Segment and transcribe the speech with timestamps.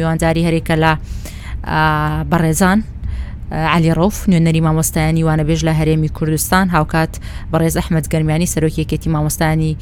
[0.00, 0.92] میوانداری هەرێکە لە
[2.32, 2.78] بەڕێزان
[3.74, 7.12] علیڕۆف نوێنەری مامۆستایانی وانە بێژ لە هەرێمی کوردستان هاوکات
[7.52, 9.72] بەڕێز ئەحمد گەرمیانی سەرۆکیەکەتی مامۆستانی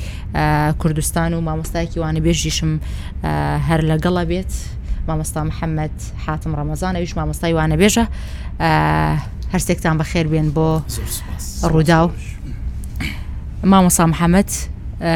[0.81, 2.73] کوردستان و مامۆستایکی وانە بێژیشم
[3.69, 4.53] هەر لەگەڵە بێت
[5.09, 8.05] مامۆستا محەممەد حاتم ڕەمەزانەویش مامۆستای وانە بێژە
[9.53, 10.69] هەرسێکتان بەخێر بێن بۆ
[11.71, 12.11] ڕوودا و
[13.73, 14.51] مامۆسا محەممەد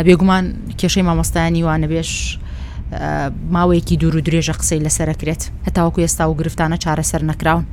[0.06, 0.44] بێگومان
[0.80, 2.10] کێشەی مامۆستایانی وانە بێش
[3.55, 7.64] ماوەیەکی دوور و درێژە قسەی لەسەرەکرێت هەتاوەکو ئێستا و گرفتانە چارەسەر نەکراون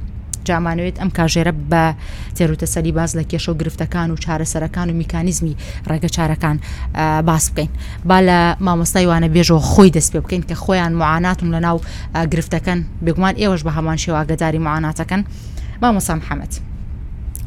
[0.47, 1.83] جامانوێت ئەم کاژێرە بە
[2.37, 5.55] تێروتەسەلی باز لە کێشە و گرفتەکان و چارەسەرەکان و میکانیزمی
[5.89, 6.57] ڕێگە چارەکان
[7.27, 7.69] باس بکەین
[8.09, 11.79] با لە مامۆستای وانە بێژەوە خۆی دەست پێ بکەین کە خۆیان معاناتم لە ناو
[12.33, 15.21] گرفتەکەن بگومان ئێوەش بە هەمان شێواگەداری معاناتەکەن
[15.83, 16.53] مامۆسا محەممەد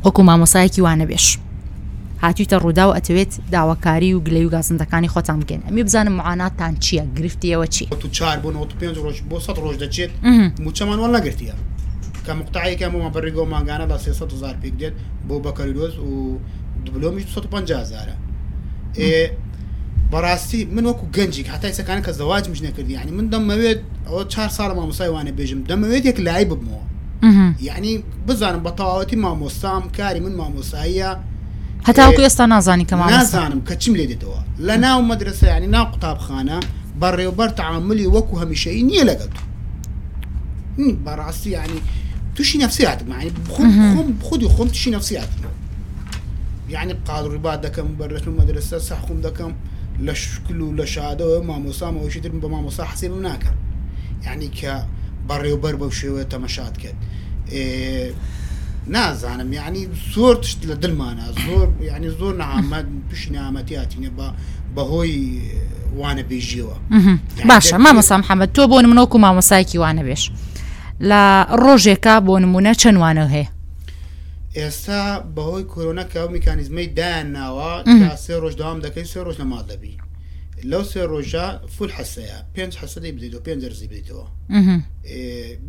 [0.05, 1.39] وەکو مامۆسایەکی وانە بێش.
[2.23, 7.05] هاتوویتە ڕوودا و ئەتوێت داواکاری و گلەی و گازندەکانی خۆتان بگەن ئەمی بزانم معاناتان چییە
[7.19, 8.49] گرفتیەوە چی تو چار بۆ
[8.81, 10.11] 5 ڕۆژ بۆ 100 ڕۆژ دەچێت
[10.65, 11.55] موچەمانوان نەگرتیە
[12.27, 14.93] کە مقتعەکە مەمە بەڕێگە و ماگانە بە 300زار پێک دێت
[15.29, 16.39] بۆ بەکەریۆز و
[16.87, 18.15] دبلۆمی 150زارە
[20.13, 24.51] بەڕاستی من وەکو گەنجی هەتای سەکان کە زەواج مش نەکردی ینی من دەمەوێت ئەوە چهار
[24.57, 26.83] ساڵە مامۆسایوانە بێژم دەمەوێت یەک لای ببمەوە
[27.69, 31.11] یعنی بزانم بە تەواوەتی مامۆستام کاری من مامۆساییە
[31.89, 36.61] هەتاوکو ئێستا نازانی کە نازانم کە چیم لێ دێتەوە لە ناو مەدرسەیانی ناو قوتابخانە
[37.01, 39.33] بەڕێوبەر تعاملی وەکو هەمیشەی نییە لەگەت
[41.07, 41.81] بەڕاستی ینی
[42.35, 43.31] تووشی نفسیاتمانی
[44.27, 45.31] خودی خۆم تووشی نفسیات
[46.75, 49.53] یعنی قاڕبات دەکەم بەرەچم مەدرسە ساخم دەکەم
[50.07, 53.57] لە شکل و لە شادەوە مامۆسا مەوەشیترم بە مامۆسا حسێبم ناکەم
[54.27, 54.73] یعنی کە
[55.29, 56.99] بەڕێوبەر بەو شێوە تەمەشات کرد.
[58.87, 64.33] نازانم یعنی زۆر تشت لە دلمانە زۆر ینی زۆر نامەد توش نامەتی هاتیینە بە
[64.77, 65.41] بەهۆی
[65.99, 66.77] وانە بێژیەوە
[67.49, 70.31] باشە مامەسا محەممەد تۆ بۆ منۆک و مامەسایکی وانە بێش
[71.01, 71.23] لە
[71.63, 73.49] ڕۆژێکا بۆ نمونە چەندوانە هەیە
[74.59, 75.01] ئێستا
[75.37, 77.73] بەهۆی کۆرۆنەکە و میکانیزمەی دایان ناوە
[78.27, 79.95] سێ ڕۆژ داوام دەکەی سێ ڕۆژ لە مادەبی
[80.71, 84.27] لەو سێ ڕۆژە فول حەسەیە پێنج حەسەی بدەیت و پێ دەرزی بێتەوە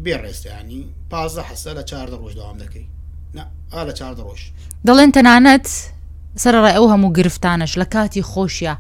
[0.06, 0.82] بێڕێستیانی
[1.12, 2.88] پازە حەسە لە چاردە ڕۆژ داوام دەکەی
[3.38, 4.42] لە چار ڕۆژ
[4.88, 5.66] دەڵێن تەنانەت
[6.44, 8.74] سەرڕێ ئەو هەموو گرفتانش لە کاتی خۆشیە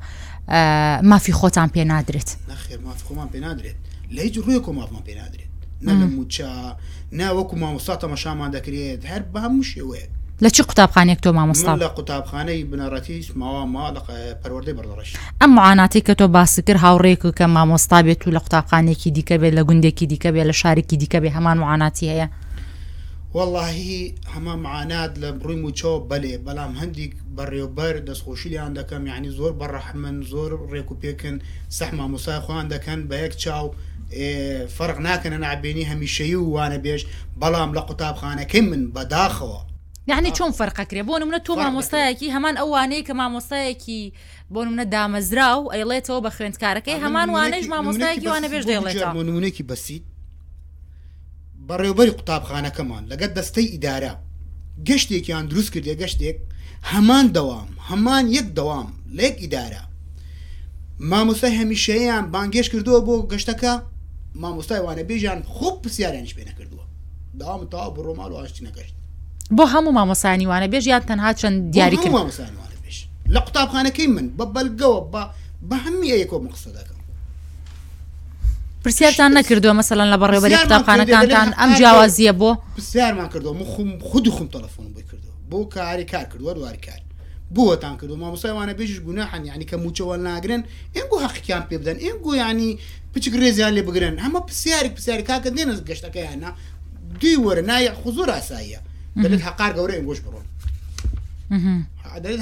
[1.11, 2.29] مافی خۆتان پێ نادرێت
[3.07, 3.77] خۆمان پێ نادرێت
[4.15, 5.51] لە هیچ ڕووی کۆماڵمان پێ نادرێت
[5.87, 6.51] نەموچا
[7.19, 10.07] ناوەکو مامۆستا تەمەشامان دەکرێت هەر بە هەموو شێوەیە
[10.43, 13.83] لە چی قوتابخانێک تۆ مامۆستا لە قوتابخانەی بنەڕەتی ماوە ما
[14.41, 15.09] پەروەردەی بەڕەش
[15.41, 19.53] ئەم معاناتی کە تۆ باسی کرد هاوڕێک کە مامۆستا بێت و لە قوتابخانێکی دیکە بێت
[19.57, 22.27] لە گوندێکی دیکە بێت لە شارێکی دیکە بێ هەمان معاناتی هەیە
[23.33, 30.17] واللهی هەمە معانات لە بڕی وچۆ بەلێ بەڵام هەندێک بەڕێوبەر دەستخۆشیلیان دەکەم یعنی زۆر بەڕەحمن
[30.31, 31.37] زۆر ڕێک و پێکن
[31.77, 33.65] سەحما موسای خوان دەکەن بە یەک چاو
[34.77, 37.01] فەرق ناکەن نابێنی هەمیشەی و وانە بێش
[37.41, 39.59] بەڵام لە قوتابخانەکەی من بەداخەوە
[40.07, 44.13] یعنی چۆن فەرقەکرێ بۆ منە تۆ مامۆستایەکی هەمان ئەوانەیە کە مامۆستایەکی
[44.53, 48.97] بۆ منە دامەزرا و ئەڵێتەوە بە خوێندکارەکەی هەمان وانەش مامۆستایکی وانە بێش دەڵێت
[49.29, 50.03] نمونێکی بەسییت
[51.67, 54.13] بەڕێوبەری قوتابخانەکەمان لەگەت دەستەی ئیدارە
[54.87, 56.37] گەشتێکیان دروست کردێ گەشتێک
[56.91, 58.87] هەمان دەوام هەمان یەک دەوام
[59.17, 59.83] لێک ئیدارە
[61.11, 63.73] مامۆستای هەمیشەیان بانگێش کردووە بۆ گەشتەکە
[64.41, 66.85] مامۆستای وانە بێژیان خوب پرسیارانش پێ نەکردووە
[67.39, 68.93] داوام تا بڕۆمال و ئاشتی نەگەشت
[69.57, 72.51] بۆ هەموو مامۆسانیوانە بێژیان تەنها چەند دیاری کرد
[73.35, 74.99] لە قوتابخانەکەی من بە بەلگەوە
[75.69, 76.92] بە هەمی یەکۆ مەقصدەکە
[78.83, 84.87] پرسیارتان نەکردووە مەسەلەن لە بەڕێبەری قوتابخانەکانتان ئەم جیاوازیە بۆ پرسیارمان کردەوە خم خودی خم تەلفۆن
[84.95, 86.99] بۆی کردەوە بۆ کاری کار کردووە دوواری کار
[87.55, 90.61] بۆتان کردو مامۆسایوانە بێژش گوناحان ینی کە موچەوە ناگرن
[90.95, 92.71] ئێنگو حەقیان پێ بدەن ئێنگو ینی
[93.13, 96.51] پچک ڕێزیان لێ بگرن ئەمە پرسیارێک پرسیاری کاکە دێنە گەشتەکەیاننا
[97.21, 98.79] دوی وەرە نایە خوزۆر ئاساییە
[99.23, 100.45] دەێت حقار گەورە ئەنگۆش بڕۆن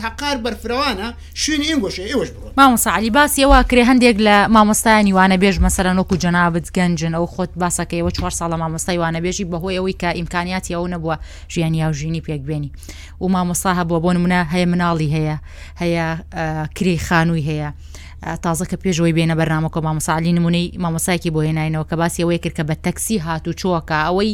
[0.03, 1.07] حقار بەرفرەوانە
[1.41, 6.67] شوێن ئینگۆشە ئێوەش بڕۆ مامۆساعلی باسیەوە کرێ هەندێک لە مامۆستایانی وانە بێژ مەسەرە نۆکو جەنابت
[6.77, 11.15] گەنجن ئەو خۆت باسەکەیەوە چوار ساڵە مامۆستای وانە بێژی بەهۆی ئەوی کە ئیمکانیاتی ئەو نەبووە
[11.53, 12.69] ژیانی یا ژینی پێکبێنی
[13.23, 15.37] و مامۆستا هەبووە بۆ نمونە هەیە مناڵی هەیە
[15.81, 16.05] هەیە
[16.77, 17.69] کری خانووی هەیە.
[18.45, 22.63] تازە کە پێشەوەی بێنە بەرنامەکە مامەساالی نمونەی مامەساکی بۆ هێناینەوە کە باسی ئەوەی کرد کە
[22.69, 24.33] بە تەکسی هاتو چۆکە ئەوەی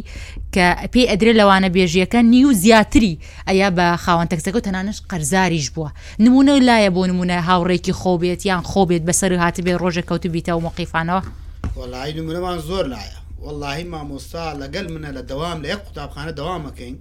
[0.53, 3.13] کە پێ ئەدرێ لەوانە بێژیەکە نی و زیاتری
[3.47, 5.89] ئەیا بە خاوەن تەکسەکە تەنانش قەرزاریش بووە
[6.23, 10.61] نمونە لایە بۆ نمونە هاوڕێکی خۆبێت یان خۆبێت بەسەر هاات بێ ڕۆژە کەوتو بیتە و
[10.67, 11.21] مقیفانەوە
[11.77, 16.95] وڵی نمونەمان زۆر لایە واللهی مامۆستا لەگەل منە لە دەوام لە یەک قوتابخانە دەوامەکەین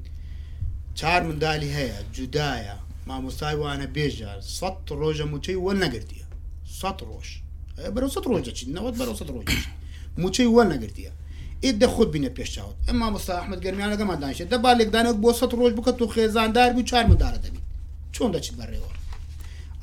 [0.98, 2.76] چار مندالی هەیە جودایە
[3.08, 4.68] مامۆستای وانە بێژە سە
[5.00, 6.25] ڕۆژە موچەی وە نەگردیە
[6.80, 7.28] سەد ڕۆژ
[7.94, 9.48] بەرەو سەد ڕۆژە چین نەوەت بەرەو سەد ڕۆژ
[10.20, 11.10] موچەی وە نەگرتیە
[11.64, 15.92] ئیدە خۆت بینە پێشچوت ئەما مەستا ئەحمد گەرمیانەکەمان دانیشێ دەبا لێکدانێک بۆ سەد ڕۆژ بکە
[15.98, 17.64] تۆ خێزاندار بوو چارمەدارە دەبیت
[18.14, 18.90] چۆن دەچیت بەڕێوە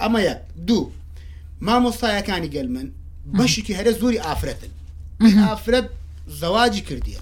[0.01, 0.85] ئەمە یەک دوو
[1.67, 2.87] مامۆستایەکانی گەلمن
[3.37, 4.71] بەشێکی هەرە زۆری ئافرەتن
[5.45, 5.87] ئافرەت
[6.39, 7.21] زەواجی کردیە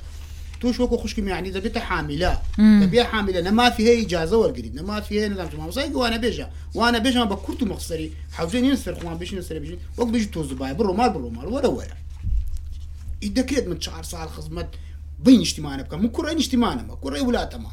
[0.61, 5.49] توش وەکو خوشکی میعنی دەبێتە ما دەبێ حامیلە نەمافی هەیە ما وەرگیت نەمافی هەیە نام
[5.61, 6.45] مامۆسای وانە بێژە
[6.77, 10.49] وانە بێژە بە کورت و مەخسەری حوزێن نین سەرخواان بشین سەر بژین وەک بژ تۆز
[10.59, 11.95] باە بڕۆمار بڕۆمار وەرە ولا
[13.23, 14.67] ئی دەکرێت من چهار سال خزمەت
[15.25, 17.71] بین نیشتیمانە بکەم من کوڕی نیشتیمانەمە کوڕی وڵاتەمە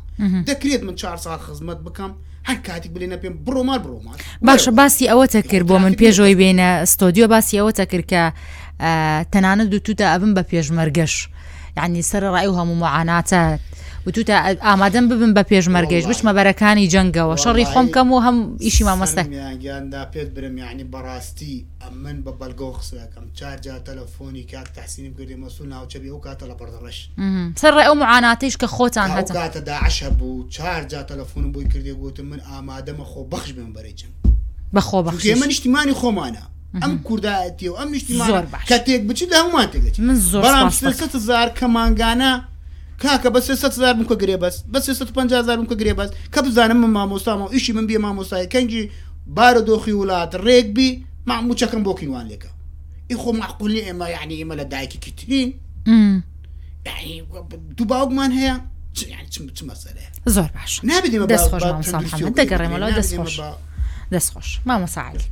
[0.50, 2.11] دەکرێت من چهار بكم هر بکەم
[2.50, 4.17] هەر کاتێک برو پێم برو بڕۆمار
[4.49, 8.23] باشە باسی ئەوەتە کرد بۆ من پێشەوەی بینه استودیو باسی ئەوەتە کرد کە
[9.32, 11.29] تەنانە تا تودا با بە مرگش
[11.82, 13.60] یعنی سەر ڕای و هەموو معاناتات
[14.08, 14.34] وتوتە
[14.66, 19.20] ئامادەم ببم بە پێشمەرگەیش بچمە بەرەکانی جەنگەوە شەڕی خۆم کەم و هەم ئیشی مامەستە
[19.62, 21.54] گیاندا پێت برم یعنی بەڕاستی
[22.02, 26.98] من بە بەلگۆ قسەکەم چارجا تەلەفۆنی کات تحسینیم کردی مەسوول ناوچەبی ئەو کاتە لە بەردەڕش
[27.60, 32.38] سەر ئەو معاناتیش کە خۆتان هەتا کاتە داعشە بوو چارجا تەلەفۆن بۆی کردی گوتم من
[32.40, 34.14] ئامادەمە خۆ بەخش بم بەرەی جەنگ
[34.74, 36.44] بەخۆ بەخش من نیشتیمانی خۆمانە
[36.75, 38.19] ئەم کوردایەتی و ئەم نیشتی
[38.69, 40.70] کە تێک بچی داومان تێک من زۆر
[41.29, 42.32] زار کە ماگانە
[43.03, 44.79] کاکە بە 300زار بکە گرێ بەس بە
[45.19, 48.82] 500زار بکە گرێ بەس کە بزانم من مامۆستامەوە ئیشی من بێ مامۆسای کەنجی
[49.37, 50.88] بارە دۆخی وڵات ڕێکبی
[51.29, 52.49] ماموچەکەم بۆ کینوان لێکە
[53.11, 55.50] ئیخۆ معقولی ئێمە یعنی ئێمە لە دایکیکی ترین
[57.76, 58.55] دوو باوکمان هەیە
[60.35, 61.62] زۆر باش نابێت دەستخۆش
[62.41, 63.37] دەگەڕێمەەوە دەستخۆش
[64.12, 65.26] دەستخۆش مامەساعالی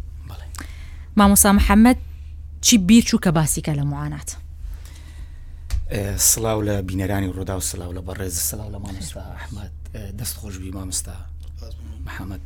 [1.21, 1.97] مامۆسا محەممەد
[2.61, 4.37] چی بیرچوو کە باسیکە لە معانات
[6.17, 9.73] سلااو لە بینەرانی ڕوودا و سلااو لە بەڕێز سلااو لە مامۆستا ئەحمد
[10.19, 11.15] دەست خۆشبی مامۆستا
[12.07, 12.41] محەممەد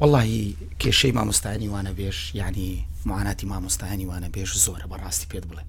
[0.00, 5.62] واللهی کێشەی مامۆستانی وانە بێش یعنی معاناتی مامۆستانی وانە بێش زۆرە بەڕاستی پێت بڵێ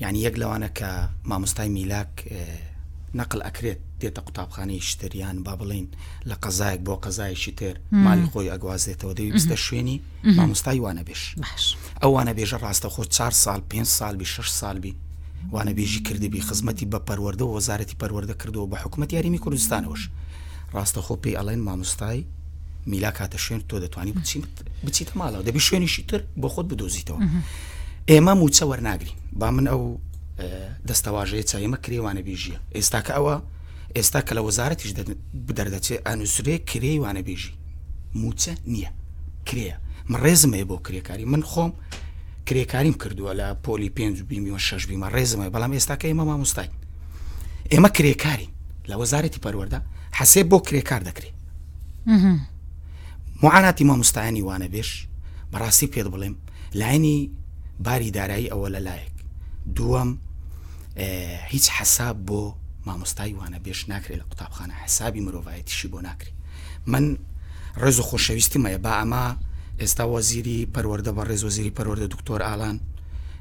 [0.00, 0.90] یعنی یەک لەوانە کە
[1.24, 2.12] مامۆستای میلاک
[3.20, 5.86] نەقل ئەکرێت دێتە قوتابخانەی شتریان با بڵین
[6.30, 7.74] لە قەزایك بۆ قەزایشی تر
[8.04, 9.96] مالی خۆی ئەگوازێتەوە دەوی بستە شوێنی
[10.38, 11.22] مامۆستای وانە بێش
[12.02, 14.94] ئەوانە بێژە ڕاستە خۆ 4 سال 5 سالبی 6 سالبی
[15.52, 20.02] وانە بێژی کردبی خزمەتی بە پەروەەردە و وەزارەتی پەروەەردە کردەوە بە حکوومەت یاریمی کوردستانەوەش
[20.74, 22.20] ڕاستە خۆ پێی ئەڵێن مامۆستای
[22.90, 24.42] میلا کاتە شوێن تۆ دەتوانانی بچین
[24.86, 27.20] بچیتە ماڵەوە دەبی شوێنیشی تر بۆ خۆت بدۆزیتەوە
[28.10, 29.82] ئێمە موچە وەرناگرین با من ئەو
[30.88, 33.36] دەستەواژەیە چایمە کرێوانە بێژیە ئێستا کە ئەوە
[33.96, 34.90] ئێستا کە لە وەزارەتیش
[35.58, 37.54] دەردەچێت ئەنووسێ کرێوانە بێژی
[38.20, 38.90] موچە نییە
[39.48, 39.76] کرێە
[40.10, 41.72] من ڕێزمەیە بۆ کرێکاری من خۆم
[42.48, 46.68] کرێکاریم کردووە لە پۆلی پێنج بیمیوە شش بیمە ڕێزمە بەڵام ئێستا کە ئێمە مامۆستای
[47.72, 48.48] ئێمە کرێکاری
[48.90, 49.80] لە وەزارەتی پەروەەردە
[50.18, 51.36] حەسێ بۆ کرێکار دەکرێت
[53.42, 54.90] معاناتی مامۆستایانی وانە بێش
[55.52, 56.34] بەڕاستی پێت بڵێم
[56.80, 57.18] لاینی
[57.84, 59.14] باری دارایی ئەوە لەلایەک
[59.76, 60.10] دووەم
[60.96, 62.54] هیچ حساب بۆ
[62.86, 66.34] مامۆستای وانە بێش ناکرێت لە قوتابخانە حسابی مرۆڤایەتیشی بۆ ناکرێت
[66.86, 67.16] من
[67.80, 69.26] ڕێز و خۆشەویستیمەیە بە ئەما
[69.80, 72.80] ئێستا وەزیری پەروەەردە بە ڕێز وەزیری پەروەەردە دکتۆر ئالان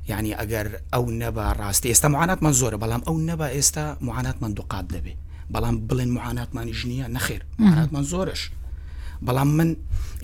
[0.09, 5.13] یعنی ئەگەر ئەو نەبا ڕاستی ئێستا معاناتمان زۆرە بەڵام ئەو نەبا ئێستا معاناتمان دوقات دەبێ
[5.53, 8.41] بەڵام بڵێن معاناتمانی ژنیە نەخێر معاناتمان زۆرش
[9.27, 9.69] بەڵام من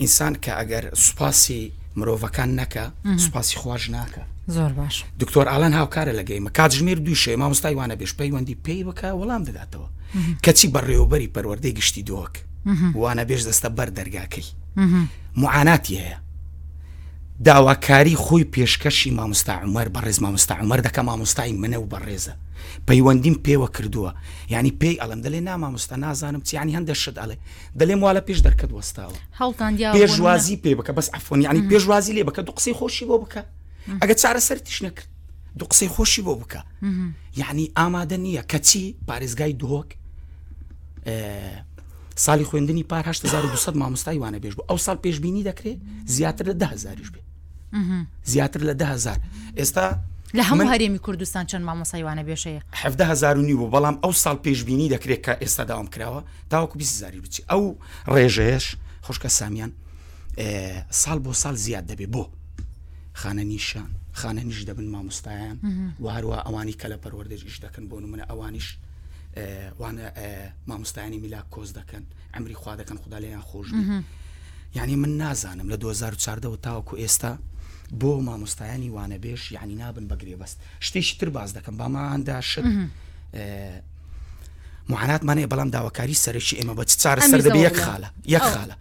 [0.00, 2.84] ئینسان کە ئەگەر سوپاسی مرۆڤەکان نەکە
[3.24, 4.22] سوپاسی خۆش ناکە
[4.56, 9.00] زۆر باش دکتۆر ئالان هاوکارە لەگەیمە کاتژمێر دوو شێ مامۆستای وانە بێش پەیوەندی پێی بک
[9.18, 9.88] وەڵام دەداتەوە
[10.44, 12.34] کەچی بەڕێوبەری پەروەردەی گشتی دۆک
[13.00, 14.46] وانە بێش دەستە بەر دەرگاکەی
[15.42, 16.18] معاناتی هەیە
[17.46, 22.34] داواکاری خۆی پێشکەشی مامۆستا عمەر بەڕێز مامۆستا عمەر دەکە مامۆستای منە و بەڕێزە
[22.90, 24.10] پەیوەندیم پێوە کردووە
[24.50, 27.36] ینی پێی ئەلم دەلێ نامامۆستا نازانم چیانی هەندە شت ئەڵێ
[27.80, 32.40] دەلێم واە پێش دەرکەت وەستاوە هەڵتان پێشوازی پێ بکە بەس ئەفۆنی ینی پێشوازی لێ بکە
[32.46, 33.42] دو قسەی خۆشی بۆ بکە
[34.02, 35.08] ئەگە چارە سەرتیش نەکرد
[35.60, 36.60] دو قسەی خۆشی بۆ بکە
[37.42, 39.88] یعنی ئامادە نییە کەچی پارێزگای دۆک
[42.26, 47.08] ساڵی خوێندنی پار 1200 مامۆستای وانە بێژ بوو ئەو ساڵ پێشببینی دەکرێت زیاتر لە دهزاریش
[47.14, 47.20] بێ
[48.24, 49.18] زیاتر لە دهزار
[49.56, 49.94] ئێستا
[50.36, 52.62] لە هەموو هەرێمی کوردستان چەند مامۆسایوانە بێشەیە
[53.02, 56.20] هزارنی بوو بەڵام ئەو ساڵ پێشببینی دەکرێت کە ئێستا داوام کراوە
[56.52, 57.62] تاوەکو بیزاری بچی ئەو
[58.14, 58.66] ڕێژەیەش
[59.06, 59.70] خوشکە سامیان
[61.02, 62.24] ساڵ بۆ ساڵ زیاد دەبێ بۆ
[63.20, 65.56] خانە نیشان خانە نیش دەبن مامۆستایان
[66.04, 68.68] و هەروە ئەوانی کە لە پەروەردەژیش دەکەن بۆ منە ئەوانیش
[69.80, 70.04] وانە
[70.70, 72.04] مامۆستایانی میلا کۆز دەکەن
[72.34, 73.68] ئەمری خوا دەکەن خوددا لەیان خۆش
[74.76, 77.30] ینی من نازانم لە 2014 تاوەکو ئێستا
[77.92, 82.62] بۆ مامۆستایانی وانە بێش یعنی نابن بەگرێبەست شتێکی تر باز دەکەم باماندا شت
[84.90, 88.74] معاناتمانەیە بەڵام داواکاری سەرکی ئێمە بە چارە سەر دەبێ یەک خاڵە یەک خاڵە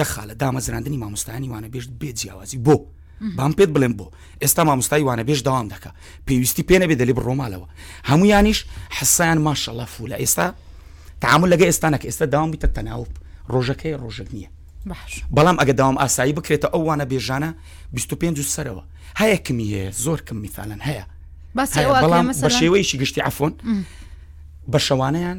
[0.00, 2.74] یەک خاڵە دامەزراندنی مامۆستانی وانە بێش بێ جیاوازی بۆ
[3.36, 4.06] بام پێت بڵێم بۆ
[4.44, 5.90] ئێستا مامۆستای وانە بێش داوام دەکە
[6.30, 7.66] پێویستی پێنە بێ دەلی بڕۆمالەوە
[8.10, 10.48] هەمویانیش حسایان ماشەڵە فولە ئێستا
[11.20, 13.10] تعامل لەگە ئێستانەکە ئێستا داوام بیتە تەناوب
[13.52, 14.50] ڕۆژەکەی ڕۆژەک نییە
[14.86, 17.50] بەڵام ئەگە داوام ئاسایی بکرێتە ئەوانە بێژانە
[17.92, 18.82] 25 سەرەوە
[19.20, 21.04] هەیە کمی هەیە زۆر کم میفالن هەیە
[21.56, 23.52] بە شێوەیەشی گشتی ئافۆن
[24.72, 25.38] بە شەوانەیان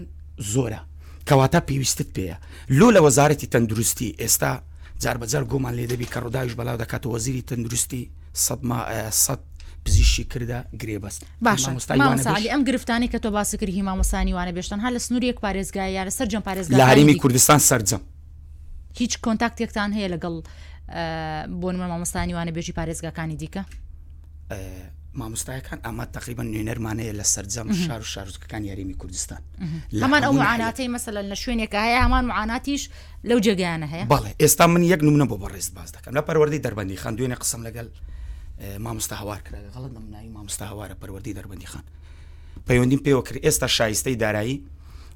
[0.54, 0.80] زۆرە
[1.28, 2.38] کەواتە پێویستت پێەیە
[2.80, 4.52] لۆ لە وەزارەتی تەندروستی ئێستا
[5.02, 8.04] جار بەجار گۆمان لێ دەبی کە ڕووداویش بەلاو دەکات وەزیری تەندروستی
[9.24, 9.42] سەد
[9.86, 15.28] پزیشی کردە گرێبست باشستانی ئەم گرفتانی کە تۆ باسکردی هیما مەسانیوانە بێشتن هە لە سنووری
[15.34, 18.02] یەک پارێزگای یارە سەررجەم پارێزگا لە هەرمی کوردستان سرجەم
[19.00, 20.36] هیچ کۆنتاکتێکتان هەیە لەگەڵ
[21.62, 23.62] بۆ نمە مامۆستانیوانە بێژی پارێزگاکانی دیکە
[25.20, 29.42] مامۆستایەکان ئەمە تقریبان نوێنەرمانەیە لە سەررجەم شار و شارزەکان یاریمی کوردستان
[30.04, 32.90] هەمان ئەو معاناتی مەسەل لە شوێنێک هەیە هەمان معاناتیش
[33.30, 36.98] لەو جێگەیانە هەیە بەڵێ ئێستا من یەک نمونە بۆ بەڕێز باز دەکەم لە پەروەردەی دەربەندی
[37.04, 37.88] خان دوێنێ قسم لەگەڵ
[38.86, 41.84] مامۆستا هەوار کرا غەڵت نمنایی مامۆستا هەوارە پەروەردی دەربەندی خان
[42.68, 44.58] پەیوەندیم پێوە کرد ئێستا شایستەی دارایی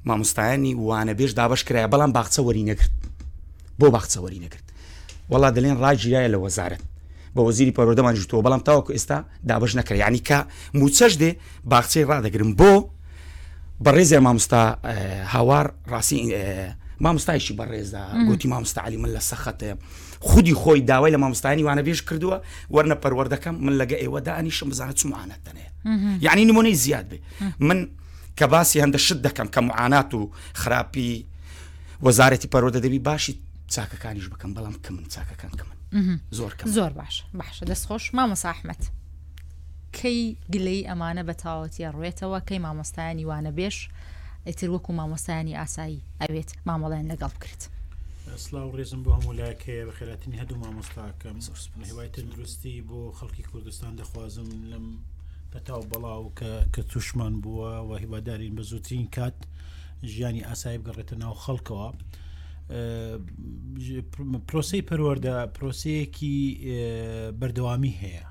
[0.08, 2.98] مامۆستایانی وانە بێش دابش کرایە بەڵام باخچە وەری نەکرد
[3.80, 4.66] بۆ باخچەوەری نەکرد
[5.32, 6.82] وڵا دەلێن ڕاجیایە لە وەزارت
[7.34, 9.18] بە وەزیری پەرۆدەمانش تۆ بەڵام تاوەکو ئێستا
[9.50, 10.38] دابش نەکرد ینی کا
[10.80, 11.30] موچەش دێ
[11.72, 12.72] باخچەی ڕدەگرم بۆ
[13.84, 14.62] بەڕێزێ مامستا
[15.34, 16.18] هاوار ڕاستی
[17.04, 19.68] مامستایشی بەڕێزدا گوتی مامستا علی من لە سەخەتە
[20.28, 22.36] خودی خۆی داوای لە مامستانی وانە بێش کردووە
[22.74, 25.66] وەرنە پەروەردەکەم من لەگە ئێوە دانیشم بزانە چمانەت دەنێ
[26.26, 27.18] یعنی نمونەی زیاد بێ
[27.68, 27.78] من
[28.38, 31.12] کە باسی هەندە شت دەکەم کە معانات و خراپی
[32.04, 33.32] وەزارەتی پەرۆدە دەبی باشی
[33.74, 35.76] چاکەکانیش بکەم بەڵام کەمن چاکەکان کەمن
[36.38, 38.82] زۆر زۆر باش باشە دەستخۆش مامە ساحمەت
[39.98, 40.20] کەی
[40.54, 43.76] گلەی ئەمانە بە تاوەتی ڕێتەوە کەی مامۆستایانی وانە بێش
[44.48, 47.62] ئەتر وەکو مامۆستایانی ئاسایی ئەوێت مامەڵیان لەگەڵ بکرێت.
[48.46, 51.36] سلااو ڕێزم بۆ هەمولایکەیە بە خێراتنی هەدوو مامۆستاکەم
[51.88, 54.86] هیوای تەندروستی بۆ خەڵکی کوردستان دەخوازم لەم
[55.52, 59.36] پەتاو بەڵاو کە کە تووشمان بووە و هیوادارین بە زووترین کات
[60.12, 61.88] ژیانی ئاسایی بگەڕێتە ناو خەڵکەوە.
[64.50, 66.36] پرۆسی پەروەەردە پرۆسەیەکی
[67.40, 68.24] بەردەوامی هەیە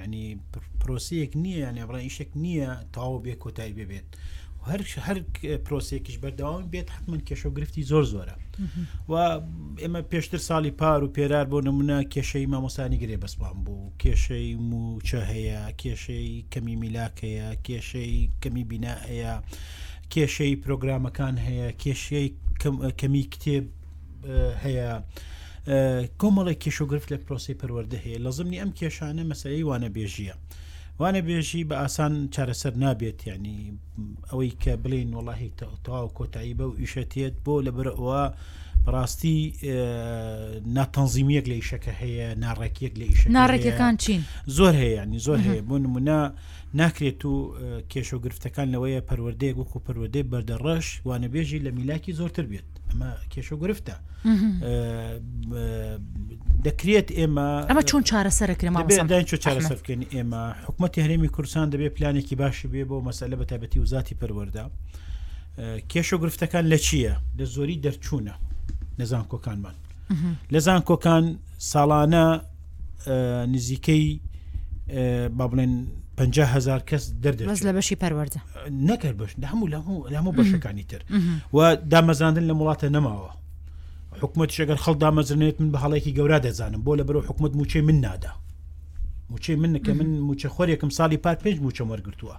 [0.00, 0.24] ینی
[0.82, 4.06] پرۆسەیەک نییە یان ێڕای شک نییە تاوە بێ کۆتایی ببێت
[4.70, 5.18] هەر هەر
[5.66, 8.34] پرۆسێکیش بەرداوام بێت حتمما کێشە و گرفتی زۆر زۆرە
[9.10, 9.12] و
[9.82, 15.20] ئێمە پێشتر ساڵی پار و پێرار بۆ نمونە کێشەی مامۆسانی گرێ بەسپان بوو کێشەی موچە
[15.32, 19.34] هەیە کێشەی کەمی میلاکەیە کێشەی کەمی بینایە
[20.12, 22.28] کێشەی پرۆگرامەکان هەیە کێشەی
[23.00, 23.64] کەمی کتێب
[24.64, 24.88] هەیە
[26.20, 30.36] کۆمەڵی کێشوگرفت لە پرۆسی پەروەەردە هەیە لە زمنی ئەم کێشانە مەسەی وانە بێژیە.
[31.00, 33.60] وانە بێژی بە ئاسان چارەسەر نابێت ینی
[34.30, 38.22] ئەوەی کە بڵین وڵی تەتەواو کۆتایی بە و ئیشەتێت بۆ لەبەرەوە
[38.86, 39.54] بەڕاستی
[40.76, 45.76] ناتەنزیمیەک لە ئیشەکە هەیە ناڕێکیەک لە ئیش ناڕێکەکان چین زۆر هەیە ینی زۆر هەیە بۆ
[45.84, 46.20] نمونە
[46.80, 47.34] ناکرێت و
[47.92, 53.10] کێشە و گرفتەکان لەوەیە پەروەردەیە وەکو پەروەدە بەردەڕەش وانە بێژی لە میلاکی زۆرتر بێت ئەمە
[53.32, 53.96] کێشە گرفتە
[56.66, 59.00] دەکرێت ئێمە ئەمە چۆن چارەسەرەکرێت
[59.44, 64.64] چارەسەرکەن ئێمە حکوومەتتی هەرێمی کورسان دەبێت پلانێکی باشی بێ بۆ مەسەلە بە تایبەتی وزاتی پەروەەردا
[65.90, 68.34] کێشە و گرفتەکان لە چییە لە زۆری دەرچوونە
[69.00, 69.74] لە زانکۆکانمان
[70.54, 71.24] لە زانکۆکان
[71.72, 72.24] ساڵانە
[73.54, 74.20] نزیکەی
[75.38, 75.72] با بڵێن
[76.18, 78.40] 500هزار کەس دەردەست لە بەشی پەروەەردە
[78.88, 79.66] نەکرد بەش هەموو
[80.10, 81.02] لە هەموو بەشەکانی تر
[81.56, 81.58] و
[81.92, 83.30] دامەزاندن لە وڵاتە نەماوە
[84.22, 87.98] حکومت شەگەر خەڵ دامەزرێت من بە هەڵێکی گەورە دەزانم بۆ لە بەرەو حکومت موچەی من
[88.04, 88.30] نادا
[89.30, 92.36] موچەی من کە من موچە خۆرێکم ساڵی پار پێنج موچە وەرگتووە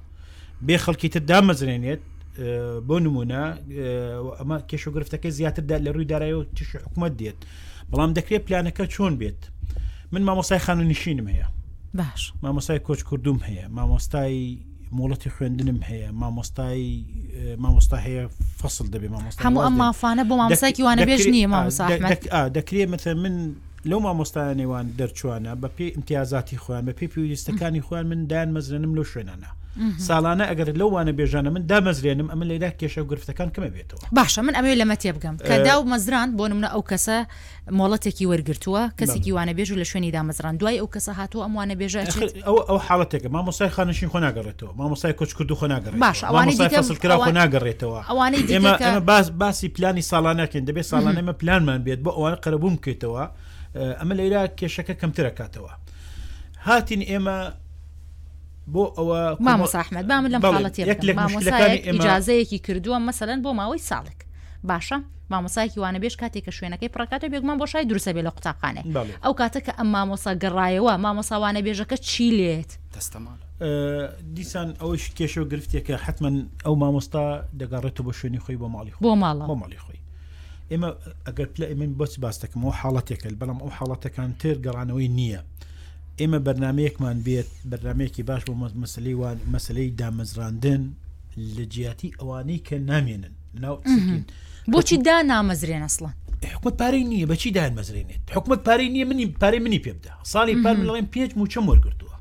[0.68, 2.02] بێ خەڵکی تر دامەزرێنێت
[2.88, 3.42] بۆ نمونە
[4.40, 7.40] ئەمە کێش و گرفتەکە زیاتردا لە ڕووی دارایەوە تشی حکوومەت دێت
[7.92, 9.42] بەڵام دەکرێت پلانەکە چۆن بێت
[10.14, 11.48] من مامۆسای خانوننشینم هەیە
[12.00, 14.60] باش مامۆسای کۆچ کوردوم هەیە مامۆستای
[14.98, 16.90] مۆڵەتی خوێندنم هەیە مامۆستای
[17.64, 18.24] مامۆستا هەیە
[18.62, 21.86] فصل دەبێ مامۆستا هەموو ئەم مافانە بۆ مامۆسایکی وانە بێژ نییە مامۆسا
[22.58, 23.36] دەکرێت متە من
[23.90, 29.06] لەو مامۆستایانێوان دەرچوانە بە پێی امتیازاتی خۆیان بە پێی پێویستەکانی خۆیان من دایان مەزرنم لەو
[29.14, 29.50] شوێنانە
[30.00, 34.54] ساڵانە ئەگەر لەوانە بێژانە من دامەزرێنم ئەمە لەدا کێشە و گرفتەکان کەمە بێتەوە باشە من
[34.58, 37.18] ئەمەوێ لەمە تێ بگەم کە دا و مەزران بۆ منە ئەو کەسە
[37.80, 42.00] مۆڵەتێکی وەرگتووە کەسێکی وانە بێژ و لە شوێنی دامەزران دوای ئەو کەسە هاتووە ئەموانە بێژە
[42.48, 48.00] ئەو ئەو حڵەتێکە مامۆسای خانشین خۆ ناگەڕێتەوە مامۆسای کۆچکرد و خۆ ناگەڕێت باش ئەوانەیکرا ناگەڕێتەوە
[48.10, 53.24] ئەوانەی ئێمە باس باسی پلانی ساڵانەکەن دەبێت ساڵانە ئمە پلانمان بێت بۆ ئەوانە قەرەبووم بکەیتەوە
[54.00, 55.72] ئەمە لەیرا کێشەکە کەمترەکاتەوە
[56.68, 57.38] هاتین ئێمە
[58.68, 60.82] بۆ ئەوە مامۆساحمد بام لەم حڵەتی
[61.92, 64.20] ئجاازەیەکی کردووە مەسەەن بۆ ماوەی ساڵێک
[64.70, 64.98] باشە
[65.34, 68.84] مامۆسایکی وانە بێش کاتێککە شوێنەکەی پڕکاتە بێگومان بۆ شای دروسە بێ لە قوتابخانێ
[69.24, 73.38] ئەو کاتە کە ئەم مامۆسا گەڕایەوە مامۆساوانە بێژەکە چی لێت دەستەمان
[74.36, 77.26] دیسان ئەوش کێشەوە گرفتێکە حتمما ئەو مامۆستا
[77.60, 80.02] دەگەڕێتەوە بە شوێنی خۆی بۆ ماڵی بۆ ماڵ بۆ ماڵی خۆی
[80.72, 80.90] ئێمە
[81.28, 85.42] ئەگەر پلە من بۆچ باستەکەم ئەو حاڵەتێکە بەڵام ئەو حاڵەتەکان تر گەڕانەوەی نییە.
[86.20, 88.54] ئێمە بەرنمەیەکمان بێت بەرنمەیەکی باش بۆ
[88.84, 90.82] مەسلەیوان مەسلەی دامەزراندن
[91.56, 93.76] لە جیاتی ئەوانەی کە نامێنن ناو
[94.74, 96.12] بۆچی دا نامەزرێن ئەسڵە
[96.56, 100.56] حکومت پارەی نییە بەچی دایان مەزرێنێت حکومت پارەی نییە منی پارەی منی پێ بدا ساڵی
[100.64, 102.16] پار بڵێن پێ موچە وەرگتووە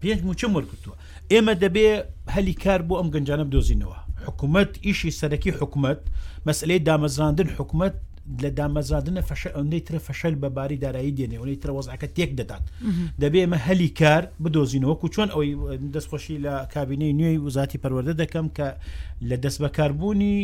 [0.00, 0.94] پێ موچە وەرگتووە
[1.32, 1.86] ئێمە دەبێ
[2.34, 3.96] هەلی کار بۆ ئەم گەنجانە بدۆزینەوە
[4.26, 6.00] حکوومەت ئیشی سەرەکی حکوومەت
[6.48, 7.94] مەسلەی دامەزراندن حکوومەت
[8.42, 9.22] لە دامەزادنە
[9.54, 12.64] ئەوەی ترە فەشل بە باری دارایی دێنێ ئەوەی ترە وەزعکە تێک دەدات
[13.22, 15.52] دەبێ ئمە هەلی کار بدۆزینەوەکو چۆن ئەوەی
[15.94, 18.68] دەستخۆشی لە کابینەی نوێی وزاتی پەروەەردە دەکەم کە
[19.28, 20.34] لە دەست بەکاربوونی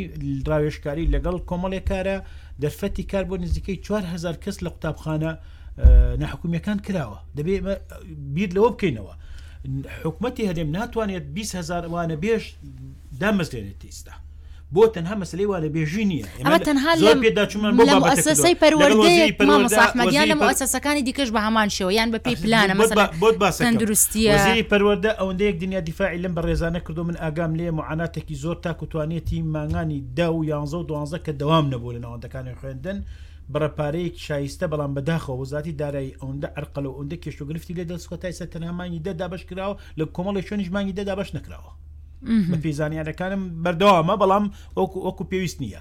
[0.48, 2.16] ڕاوێشکاری لەگەڵ کۆمەڵێک کارە
[2.62, 5.32] دەرفەتی کار بۆ نزیکەی 4هزار کەس لە قوتابخانە
[6.22, 7.52] نحکومیەکان کراوە دەبێ
[8.34, 9.12] بیر لەوە بکەینەوە
[10.04, 12.44] حکوومەتتی هەرێم ناتوانێت 20 هزار وانە بێش
[13.22, 14.14] دامەزێنێت ئیستا.
[14.76, 16.24] بۆ تەنها مەسلی وا لە بێژی نیە
[16.66, 16.94] تەنها
[17.24, 22.74] پێداچمانسی پەروەدەیان لە مؤسسەکانی دیکەش بە هەمان شێوەیان بە پێی پلانە
[23.66, 29.38] تەندروستیزی پەروەدە ئەوەندەیەک دنیا دیفاعی لەم بە ڕێزانە کردو من ئاگام لێ معاناتێکی زۆر تاکوتوانێتی
[29.54, 33.00] ماگانی دا و 11 دوانزە کە دەوام نەبوو لە ناوەندەکانی خوێندن.
[33.52, 39.26] بڕپارەیەک شایستە بەڵام بەداخەوە وزاتی دارایی ئەوەندە ئەرقل و ئەوەندە کێشتوگرفتی لێ دەستکۆتای سەتەنامانی دەدا
[39.32, 41.70] بەش کراوە لە کۆمەڵی شوێنیشمانی دەدا بەش نکراوە.
[42.50, 44.44] بە پێزانیانەکانم بەردەوامە بەڵام
[44.78, 45.80] وەکو وەکو پێویست نییە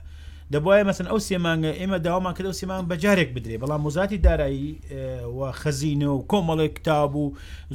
[0.53, 4.69] دەبواە مەسن ئەو سێمانگە ئێمە داوامان کردە سێمان بەجارێک بدرێ بەڵام مزاتی دارایی
[5.61, 7.25] خەزینە و کۆمەڵێک کتاب و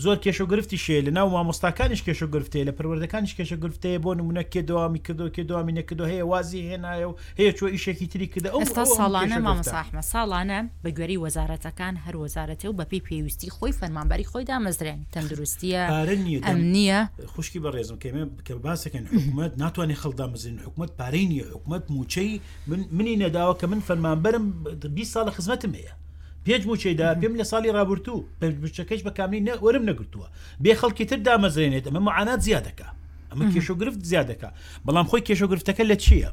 [0.05, 4.43] زۆر کێشە گرفتی شێ لە ناو مامۆستاکانیش کێشە گرفتەیە لە پروەردەکانیش کێشە گرفتەیە بۆ نمونە
[4.53, 8.49] کێ دوامی کردو کێ دوامی نەکردو هەیە وازی هێنایە و هەیە چۆ ئیشێکی تری کردە
[8.57, 14.45] ئەستا ساڵانە مامەساحمە ساڵانە بە گوێری وەزارەتەکان هەر وەزارەتی و بەپی پێویستی خۆی فەرمانباری خۆی
[14.53, 15.83] دامەزرێن تەندروستیە
[16.47, 16.99] ئەمنیە
[17.33, 22.33] خوشکی بەڕێزم کەمێ کە باسەکەن حکوومەت ناتوانێت خەڵدامەزین حکوومەت پارەی نیە حکوومەت موچەی
[22.67, 24.45] منی نەداوە کە من فەرمانبەرم
[24.89, 25.93] 20 ساڵە خزمەتم هەیە
[26.47, 30.29] پێنج موچەیدا پێم لە ساڵی رابرتوو بچەکەش بە کامی وەرم نەگرتووە
[30.63, 32.87] بێ خەڵکی تر دامەزێنێت ئەمە معانات زیادەکە
[33.33, 34.51] ئەمە کێشو گرفت زیادەکە
[34.87, 36.31] بەڵام خۆی کێشو گرفتەکە لە چییە؟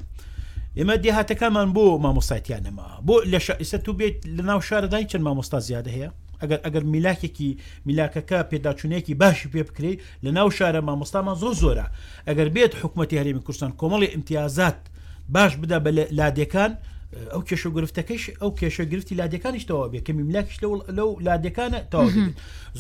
[0.79, 5.87] ئێمە دێهاتەکەمان بۆ مامۆسایتیانەما بۆ لە ئستا تو بێت لە ناو شارەدای چەند مامۆستا زیادە
[5.95, 6.09] هەیە
[6.41, 7.49] ئەگەر ئەگەر میلاکێکی
[7.87, 11.85] میلاکەکە پێداچوونەیەکی باشی پێ بکرێت لە ناو شارە مامۆستامان زۆر زۆرە
[12.27, 14.79] ئەگەر بێت حکوومەتتی هەرێمی کوردستان کۆمەڵی امتیازات
[15.29, 16.71] باش بدا بە لادەکان
[17.33, 21.99] ئەو کێشە گرفتەکەش ئەو کێشە گرفتی لادەکانیش تەوا بێ کە میملاکش لە لەو لادەکانە تا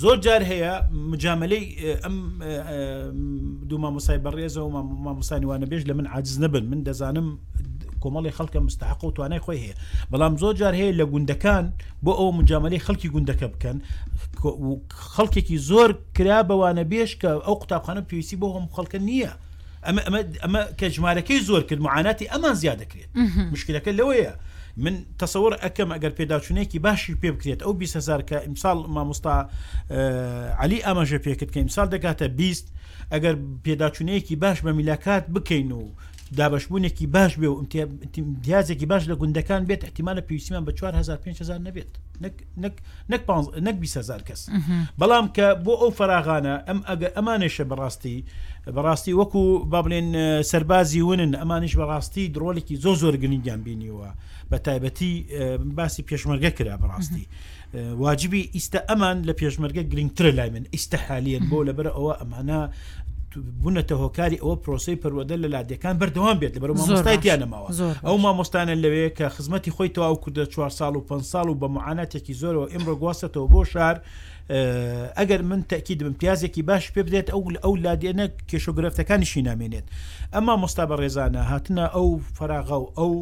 [0.01, 1.65] زۆر جار هەیە مجاملەی
[2.03, 2.15] ئەم
[3.69, 4.69] دوو مامۆسای بەڕێزە و
[5.05, 7.27] مامۆسانیوانە بێژ لە من عجز نەبن من دەزانم
[8.03, 9.75] کۆمەڵی خەڵکە مستحق و توانای خۆی هەیە
[10.11, 11.65] بەڵام زۆر جار هەیە لە گوندەکان
[12.05, 13.77] بۆ ئەو مجاملی خەڵکی گوندەکە بکەن
[15.15, 19.31] خەڵکێکی زۆر کرا بەوانە بێش کە ئەو قوتابخانە پێویستی بۆ هەم خەڵکە نییە
[19.87, 23.09] ئەمە ئەمە ئەمە کە ژمارەکەی زۆر کرد معاناتی ئەمان زیاد دەکرێت
[23.53, 24.33] مشکلەکە لەوەیە
[24.83, 29.35] من تەسەور ئەەکەم ئەگەر پێداچونێکی باشی پێ بکرێت ئەو 20هزار کە ئیمساڵ مامۆستا
[30.63, 32.67] علی ئاماژە پێکرد کە ئیمسال دەکاتە 20
[33.13, 35.81] ئەگەر پێداچونەیەکی باش بە میلاکات بکەین و
[36.37, 37.63] دابشبوونێکی باش بێ و
[38.45, 41.91] دیازێکی باش لە گوندەکان بێت احتیمالە پێویستیمان بە 4500 نبێت
[43.09, 43.23] نەک
[43.81, 44.41] 200هزار کەس
[45.01, 48.17] بەڵام کە بۆ ئەو فراغانە ئەم ئەگە ئەمانێشە بەڕاستی
[48.75, 54.09] بەڕاستی وەکو با بڵێن سەربازی ونن ئەمانش بەڕاستی درۆڵێکی زۆ زۆر گرنگیان بینیوە
[54.51, 55.13] بە تایبەتی
[55.77, 57.25] باسی پێشمەرگە کرا بەڕاستی.
[58.03, 62.59] واجبی ئیستا ئەمان لە پێشمەرگە گرنگترە لای من ئیستا حالیان بۆ لەبەر ئەوە ئەمانە
[63.37, 67.67] بوونەتە هۆکاری ئەوە پرۆسی پەروەدە لە لادەکان بەردەوام بێت لە بەرەوە مامۆستایانەماوە
[68.05, 71.67] ئەو مامۆستانە لەوەیە کە خزمەتی خۆی تەواو کوردە 4 ساڵ و 5 ساڵ و بە
[71.77, 73.97] معاناتێکی زۆرەوە ئمڕۆ گواستەوە بۆ شار
[74.49, 79.85] ئەگەر من تاکیید من پیازێکی باش پێ بدێت ئەو ئەو لادێنە کێشوگرفتەکانیشی نامێنێت
[80.33, 83.13] ئەما مستابە ڕێزانە هاتنە ئەو فراغا و ئەو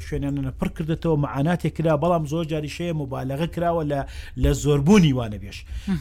[0.00, 4.00] شوێنانە پڕ کردێتەوە معاناتێک کرا بەڵام زۆر جاریشەیە مبالغە کراوە لە
[4.42, 5.58] لە زۆربوونی وانە بێش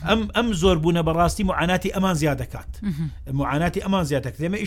[0.07, 2.71] ئەم ئەم زۆربوونە بەڕاستی معاناتی ئەمان زیادەکات
[3.33, 4.59] معاناتی ئەمان زیاتەکە ئێمە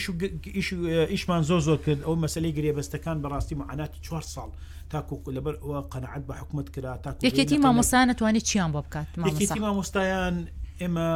[1.12, 4.50] ئیشمان زۆر زۆر کرد ئەو مەسلەی گرێبەستەکان بەڕاستی معاناتی 4 ساڵ.
[4.90, 5.54] تاکو لەبەر
[5.92, 10.36] قەنعات بە حکومت کرا تاکو یەکێتی مامۆسانە توانێت چیان بۆ بکات یەکێتی مامۆستای خۆیان
[10.80, 11.08] ئێمە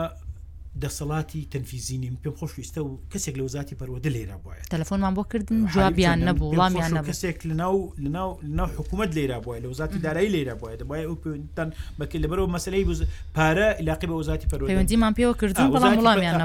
[0.83, 6.48] دەسەڵاتی تەنفیزیینیم پێم خۆشویستە و کەسێک لە وزاتی پەروەدە لێرە بواە تەلفۆنمان بۆکردن جوابیان نەبوو
[6.53, 11.68] وڵامیان کەسێک لەناو لەناو لەناو حکوومەت لێرە بواە لە وزاتی دارایی لێرە بواە دەبواە ئەوتان
[11.98, 12.85] بەکە لەبەرەوە مەسلەی
[13.37, 16.38] پارە علاقی بە وزاتی پەروەندیمان پێوە کردن بەڵام وڵامیان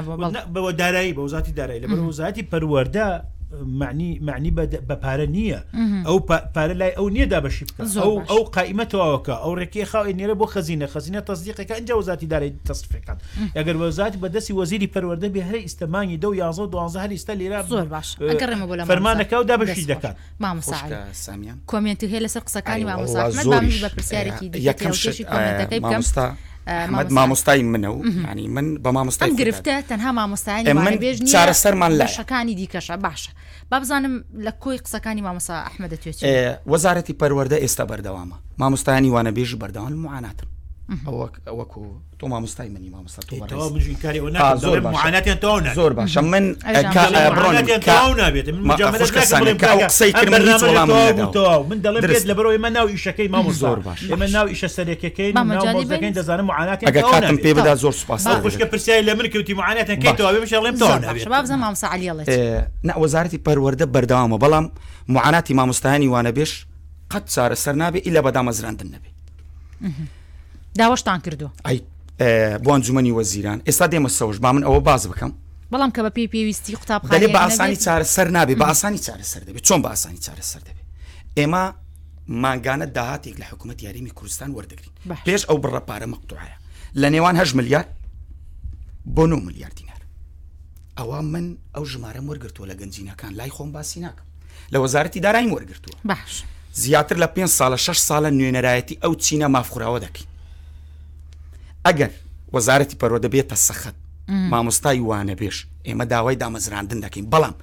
[0.54, 3.06] بەوە دارایی بە وزاتی دارایی لەبەر وزاتی پەروەەردە
[3.52, 4.50] معنی معنی
[4.88, 5.60] بە پارە نییە
[6.06, 6.18] ئەو
[6.54, 11.20] پارە لای ئەو نییەدا بەشی ئەو ئەو قائمەتەوەکە ئەو ڕێکی خاوی نێرە بۆ خزینە خزینە
[11.28, 13.18] تەزدیقەکە ئەنج وزاتی دارای تەصفەکان
[13.56, 17.84] ئەگەر وەزاتی بەدەستی وەزیری پەروەەردە بێ هەر ئیسمانی دە 11 12 هەر ئستا لێرا زۆر
[17.88, 18.16] باش
[18.88, 26.02] فەرمانەکەدا بەشی دەکات مامساامیان کمنت هەیە لەسەر قسەکانی مامسا بە پرسیارێکی یەکەمەکەی
[27.10, 32.54] مامۆستای منە و ینی من بە مامۆستای گرفتە تەنها مامۆستایانی من بێژنی چارەسەرمان لە شەکانی
[32.58, 33.30] دیکەشە باشە
[33.70, 36.16] با بزانم لە کۆی قسەکانی مامۆسا ئەحمەدە توێت
[36.72, 40.46] وەزارەتی پەروەەردە ئێستا بەردەوامە مامۆستایانی وانەبێژ بەردەوام معاناتم
[41.06, 41.86] اوك اوكو
[42.18, 45.92] تو ما مستاي مني ما مستا تو تو مش كاري ونا زور معاناتي تونا زور
[45.92, 51.30] با شمن كا برون كا تونا بيت من مجامله كا كا قصي كرميت والله من
[51.30, 54.66] تو من دل بيت لبرو يما ناو ايشا كي ما زور باش يما ناو ايشا
[54.66, 59.26] سريك كي ناو بوزكين دزان معاناتي تونا كاتم بي بدا زور سباس خوش كبرسي لمن
[59.26, 63.84] كوتي معاناتي كي تو مش الله تونا شباب زعما مسا علي الله نا وزارتي پرورده
[63.84, 64.72] بردوام بلام
[65.08, 66.66] معاناتي ما مستهني وانا بيش
[67.10, 69.10] قد صار السرنابي الا بدا مزران النبي
[70.76, 71.80] داوەشتان کردو ئەی
[72.66, 75.30] بۆن جومنی وەزیران ئێستا دێمە سەوش با من ئەوە باز بکەم
[75.72, 79.22] بەڵام کە بە پێی پێویستی قوتاب دەێ بە ئاسانی چارە سەر نابێ بە ئاسانی چارە
[79.32, 80.86] سەر دەبێت چۆن بە ئاسانی چارە سەر دەبێت
[81.38, 81.72] ئێمە
[82.28, 86.56] ماگانە داهاتێک لە حکوومەت یاریمی کوردستان وەردەگرین پێش ئەو بڕە پارە مەقتوعایە
[87.00, 87.86] لە نێوان هەژ ملیار
[89.16, 90.02] بۆ 9 میلیارد دینار
[90.98, 94.26] ئەوە من ئەو ژمارە وەرگرتووە لە گەنجینەکان لای خۆم باسی ناکەم
[94.72, 100.00] لە وەزارەتی دارایی وەرگرتووە باش زیاتر لە 5 ساڵە 6 ساڵە نوێنەرایەتی ئەو چینە مافخراوە
[100.00, 100.26] دەکەین
[101.86, 102.12] ئەگەر
[102.54, 103.94] وەزارەتی پەرۆ دەبێتە سەخت
[104.52, 107.54] مامۆستای وانە بێش ئێمە داوای دامەزراندن دەکەین بەڵام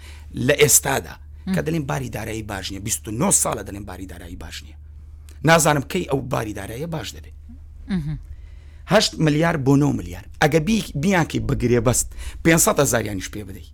[0.48, 1.16] لە ئێستادا
[1.56, 4.78] کە دەڵێن باری دارایی باش نیە 29 ساڵە دەڵێن باری دارایی باش نییە
[5.48, 7.36] نازانم کەی ئەو باری داراییە باش دەبێت
[8.94, 10.60] هەشت ملیار بۆ 9 ملیار ئەگە
[11.04, 12.08] بیانکی بگرێ بەست
[12.46, 13.74] 500 هزاریانیش پێ بدەیت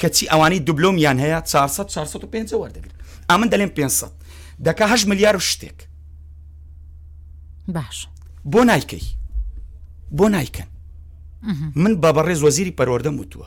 [0.00, 2.90] کەچی ئەوانی دوبلۆم یان هەیە 400 450 وەردەگر
[3.30, 4.10] ئامن دەلێن 500
[4.64, 5.88] دەکە هەش ملیار و شتێک
[7.68, 8.08] باش
[8.48, 9.15] بۆ نایکەی
[10.14, 10.66] بۆ نایکەن
[11.76, 13.46] من بە بەڕێز وەزیری پەروەەردە وتووە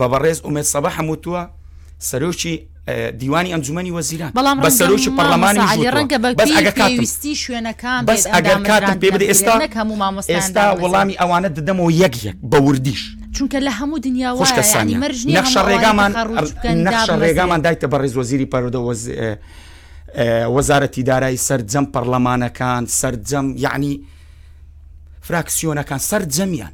[0.00, 1.42] بە بەڕێز ئومێت سەبە هەمووتووە
[2.10, 2.54] سەرۆکی
[3.20, 9.52] دیوانی ئەمجومی وەزیران بەڵام بە سەرۆکی پەرلەمانی ڕەنگەویستی شوێنەکان بەس ئەگەر کاتم پێ بدە ئێستا
[9.76, 14.32] هەموو مامۆستا ئێستا وەڵامی ئەوانە دەدەمەوە یەک یەک بە وردیش چونکە لە هەموو دنیا
[15.38, 16.10] نەخش ڕێگامان
[16.86, 18.80] نەخش ڕێگامان دایتە بە ڕێزۆزیری پەرۆدە
[20.56, 23.92] وەزارەتی دارایی سرجەم پەرلەمانەکان سرجەم یعنی
[25.28, 26.72] فراکسیۆنەکان سەر جەمیان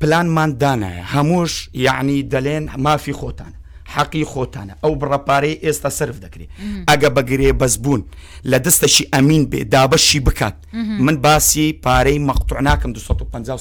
[0.00, 3.56] پلانمان دانایە هەمووش یعنی دەلێن مافی خۆتانە
[3.94, 6.50] حەقی خۆتانە ئەو بڕەپارەی ئێستا سرف دەکرێت
[6.90, 8.02] ئەگە بەگرێ بەزبوون
[8.50, 10.54] لە دەستەشی ئەمین بێ دابەشی بکات
[11.06, 13.58] من باسی پارەی مەقتوع ناکەم 250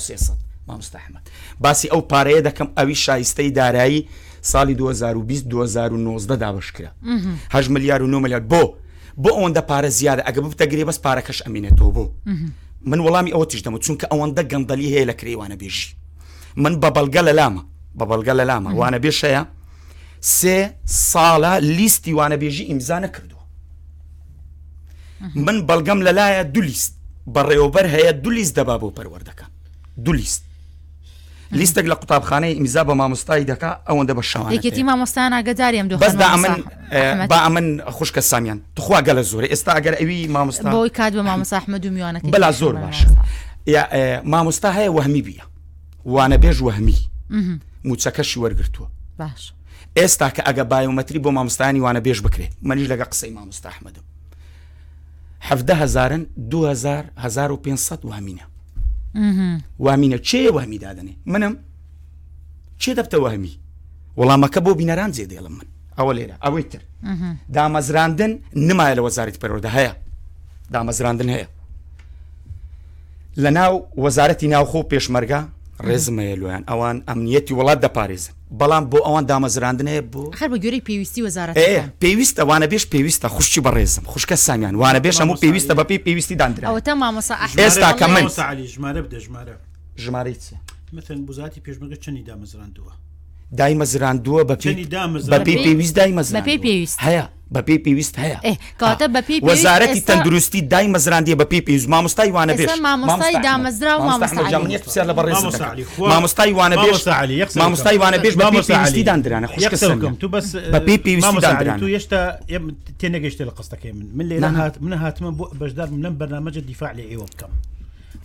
[0.67, 1.23] مامستەحمد
[1.59, 4.07] باسی ئەو پارەیە دەکەم ئەوی شایستەی دارایی
[4.51, 6.91] ساڵی 2020 2019 دابشکرا
[7.51, 8.61] 8 ملیار و 9 ملیار بۆ
[9.21, 12.05] بۆ ئەوەندە پارە زیادە ئەگە بتەگرێ بەس پارەکەش ئەمینێتەوە بۆ.
[12.85, 15.89] من وەڵامی ئەوە تیش دەمە چونکە ئەوەندە گەندەلی هەیە لە کرێوانە بێژی
[16.63, 17.63] من بە بەڵگە لە لامە
[17.99, 19.43] بە بەڵگە لە لامە وانە بێشەیە
[20.37, 20.57] سێ
[21.11, 23.43] ساڵە لیستی وانەبێژی ئیمزانە کردووە
[25.45, 26.93] من بەڵگەم لەلایە دو لیست
[27.33, 29.45] بە ڕێوبەر هەیە دو لیست دەبا بۆ پەروەردەکە
[30.05, 30.43] دو لیست
[31.53, 36.27] لیستێک لە قوتابخانەی ئیمزا بە مامۆستای دەکا ئەوەندە بە شەوان یەکێتی مامۆستانە گەداریم دو بەسدا
[36.35, 41.25] ئەمن با من خوشکە سامیان تخوا گەلە زۆر ئێستا ئەگەر ئەوی مامۆستا بۆی کات بە
[41.27, 43.05] مامۆساحمە دو میوانەکە بەلا زۆر باش
[44.23, 45.43] مامۆستا هەیە وەهمی بیە
[46.05, 46.97] وانە بێژ وەهمی
[47.87, 48.87] موچەکەشی وەرگرتووە
[49.19, 49.53] باش
[49.99, 54.01] ئێستا کە ئەگە بایۆمەتری بۆ مامۆستانی وانە بێژ بکرێ مەلیش لەگە قسەی مامۆستا ئەحمەدم
[55.71, 58.43] هزارن 2500 وهمینە
[59.15, 61.53] وامینە چێ وامی دادنێ منم
[62.81, 63.53] چێ دەبتە وامی
[64.19, 65.67] وەڵامەکە بۆ بینەران جێدێڵم من
[65.97, 66.81] ئەوە لێرە ئەوەی تر
[67.55, 68.31] دامەزراندن
[68.67, 69.93] نمایە لە وەزارت پەرۆدا هەیە
[70.73, 71.47] دامەزراندن هەیە
[73.43, 75.41] لە ناو وەزارەتی ناوخۆ پێشمەرگا
[75.87, 81.21] ڕێزمەیە لویان ئەوان ئەمنیەتی وڵات دەپارێزن بەڵام بۆ ئەوان دامەزراندنەیە بۆ هەر بە گوێری پێویستی
[81.25, 81.53] وەزارە
[82.03, 86.35] پێویست ئەوانە بێش پێویستە خوشتی بەڕێزم خوشکە سامیان وانە بێش هەموو پێویستە بە پێی پێویستی
[86.41, 88.23] دانرا تا مامەسا ئێستا کە من
[88.73, 89.55] ژمارە بدە ژمارە
[90.03, 90.55] ژمارە چی
[90.95, 92.93] مەن بزاتی پێشمەگە چنی دامەزراندووە
[93.59, 98.37] دایمەزراندووە بە پێ پێویست دایمەزرا پێ پێویست هەیە بە پێی پێویست هەیە
[98.81, 103.93] کاتە بە پێی وەزارەتی تەندروستی دای مەزراندیە بە پێی پێویست مامۆستای وانە بێت مامۆستای دامەزرا
[104.01, 105.41] و مامۆستای لە بەڕێز
[106.09, 106.99] مامۆستای وانە بێش
[107.57, 112.21] مامۆستای وانە بێش بە پێویستی دانرانە خوشکەکەم تو بەس بە پێی پێویست دانران تو هێشتا
[112.99, 117.01] تێنەگەشتێ لە قستەکەی من من لێرە هات منە هاتمە بۆ بەشدار لەم بەرنامەجە دیفاع لە
[117.11, 117.51] ئێوە بکەم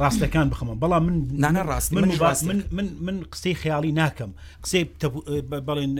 [0.02, 2.08] ڕاستەکان بخەمە بەڵام من نانە ڕاست من
[2.48, 4.30] من من من قسەی خیاڵی ناکەم
[4.64, 4.84] قسەی
[5.68, 5.92] بڵێن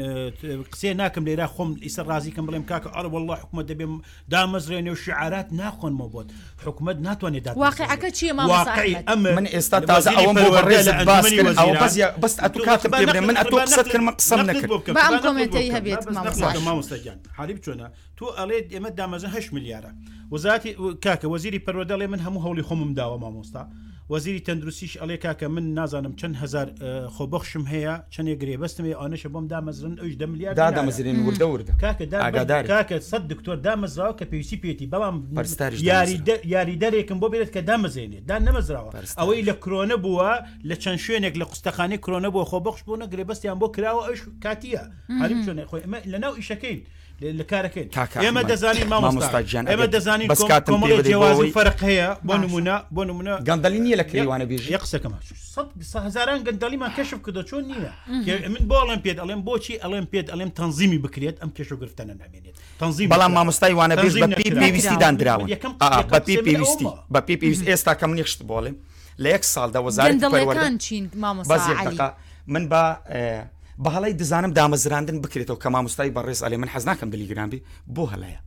[0.73, 3.87] قسێ ناکەم لێرا خۆم ئیسەر ڕازیکەم بڵێم کاکە ئەڵ والله حکومت دەبێ
[4.33, 6.29] دامەزرێنێ و شعارات ناخۆنمە بۆت
[6.67, 8.27] حکومت ناتوانێت واقعەکە چی
[9.11, 10.39] ئەم من ئێستا تازە ئەوم
[10.71, 10.89] ڕێز
[12.23, 12.81] بەست ئە کات
[13.29, 16.03] من ئە قسەکردمە قسەم نەکرد بەم کۆمنتی هەبێت
[16.67, 17.87] مامۆستاگیان حالی بچۆنە
[18.21, 19.91] تۆ ئەڵێ ئێمە دامەزە هە میلیارە
[20.35, 20.71] وزاتی
[21.05, 23.65] کاکە وەزیری پەرۆدەڵێ من هەموو هەولی خۆمم داوە مامۆستا
[24.13, 26.67] وەزیری تەندروستیش ئەڵێ کاکە من نازانم چەند هزار
[27.17, 31.69] خۆبەخشم هەیە چندێک گرێبەستم ئەوەشە بۆم دامەزرن ئەوش دە میلیارد دامەزرین وردەورد
[32.73, 35.17] کاکە سەد دکتۆر دامەزراوە کە پێویستی پێێتی بەڵام
[35.81, 36.21] یاری
[36.55, 40.31] یاری دەرێکم بۆ بێت کە دامەزێنێ دا نەمەزراوە ئەوەی لە کرۆنە بووە
[40.69, 44.83] لە چەند شوێنێک لە قوستەخانی کرۆنە بۆ خۆبەخش بوونە گرێبەستیان بۆ کراوە ئەش کاتیە
[45.21, 46.81] هەریم شوێنێ خۆی لەناو ئیشەکەین.
[47.33, 47.89] لە کارەکەین
[48.25, 53.97] ئێمە دەزانین مامۆستاجیان ئێمە دەزانین بەسکاتمەڵی جیاوازی فەرق هەیە بۆ نمونە بۆ نمونە گەندەلی نیە
[54.01, 57.93] لە کریوانە بێژ قسەکەمهزاران گەندەلیمان کەشف کردە چۆن نییە
[58.55, 62.15] من بۆ ئەڵم پێت ئەڵێم بۆچی ئەڵێم پێت ئەڵێم تەنزیمی بکرێت ئەم کێش و گرفتنە
[62.21, 65.49] نامێنێت تەنزیم بەڵام مامۆستای وانە بێژ بە پێ پێویستیدان درراون
[66.13, 68.73] بە پێ پێویستی بە پێ پێویست ئێستا کەم نیخشت بۆڵێ
[69.23, 71.43] لە یەک ساڵدا وەزارەکان چین مامۆ
[72.47, 72.83] من بە
[73.83, 77.61] بە هەڵی دزانم دامەزراندن بکرێتەوە کە مامۆستای بەڕێز ئەلێ من حەز ناکەم دلیگرانبی
[77.97, 78.41] بۆ هەلەیە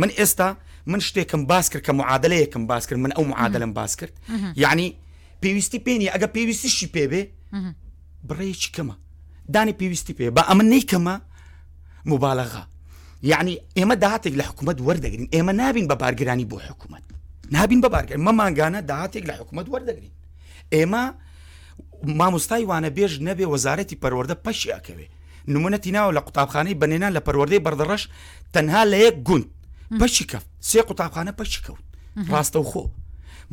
[0.00, 0.48] من ئێستا
[0.90, 4.14] من شتێکم باس کرد کە معادلەیەکم باس کرد من ئەو معادلم باس کرد
[4.62, 4.86] یعنی
[5.42, 7.22] پێویستی پێنی ئەگە پێویستیشی پێبێ
[8.28, 8.94] بڕێکی کەمە
[9.54, 11.16] دانی پێویستی پێ بە ئەمە نیکەمە
[12.10, 12.64] مبالغا
[13.30, 17.04] یعنی ئێمە داهاتێک لە حکوومەت وەردەگرین ئێمە نابین بە بارگرانی بۆ حکوومەت
[17.56, 20.14] نابین بە بارگەر مەمانگانە داهاتێک لە حکوومەت وەردەگرین
[20.74, 21.02] ئێمە
[22.04, 25.06] مامۆستای وانە بێژ نەبێ وەزارەتی پەروەەردە پەشیاکەوێ
[25.54, 28.02] نمونەتی ناوە لە قوتابخانەی بنێنان لە پەروەەردەی بەردەڕەش
[28.54, 29.46] تەنها لە یەک گوند
[30.00, 31.82] پەشی کەف سێ قوتابخانە پەشی کەوت
[32.32, 32.82] ڕاستە و خۆ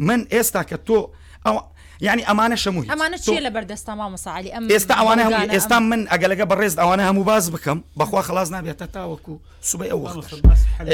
[0.08, 1.00] من ئێستا کە تۆ
[1.46, 1.56] ئەو
[2.02, 6.08] یعنی يعني أمانة شەمو امانه شيء لە بەردەستا مامەساعالی ئەم استا ئەوانە هم استا من
[6.08, 8.50] ئەگەلەگە بەڕێز ئەوانە هم باز بكم بخوا خلاص
[9.62, 10.90] سبي او سوبەی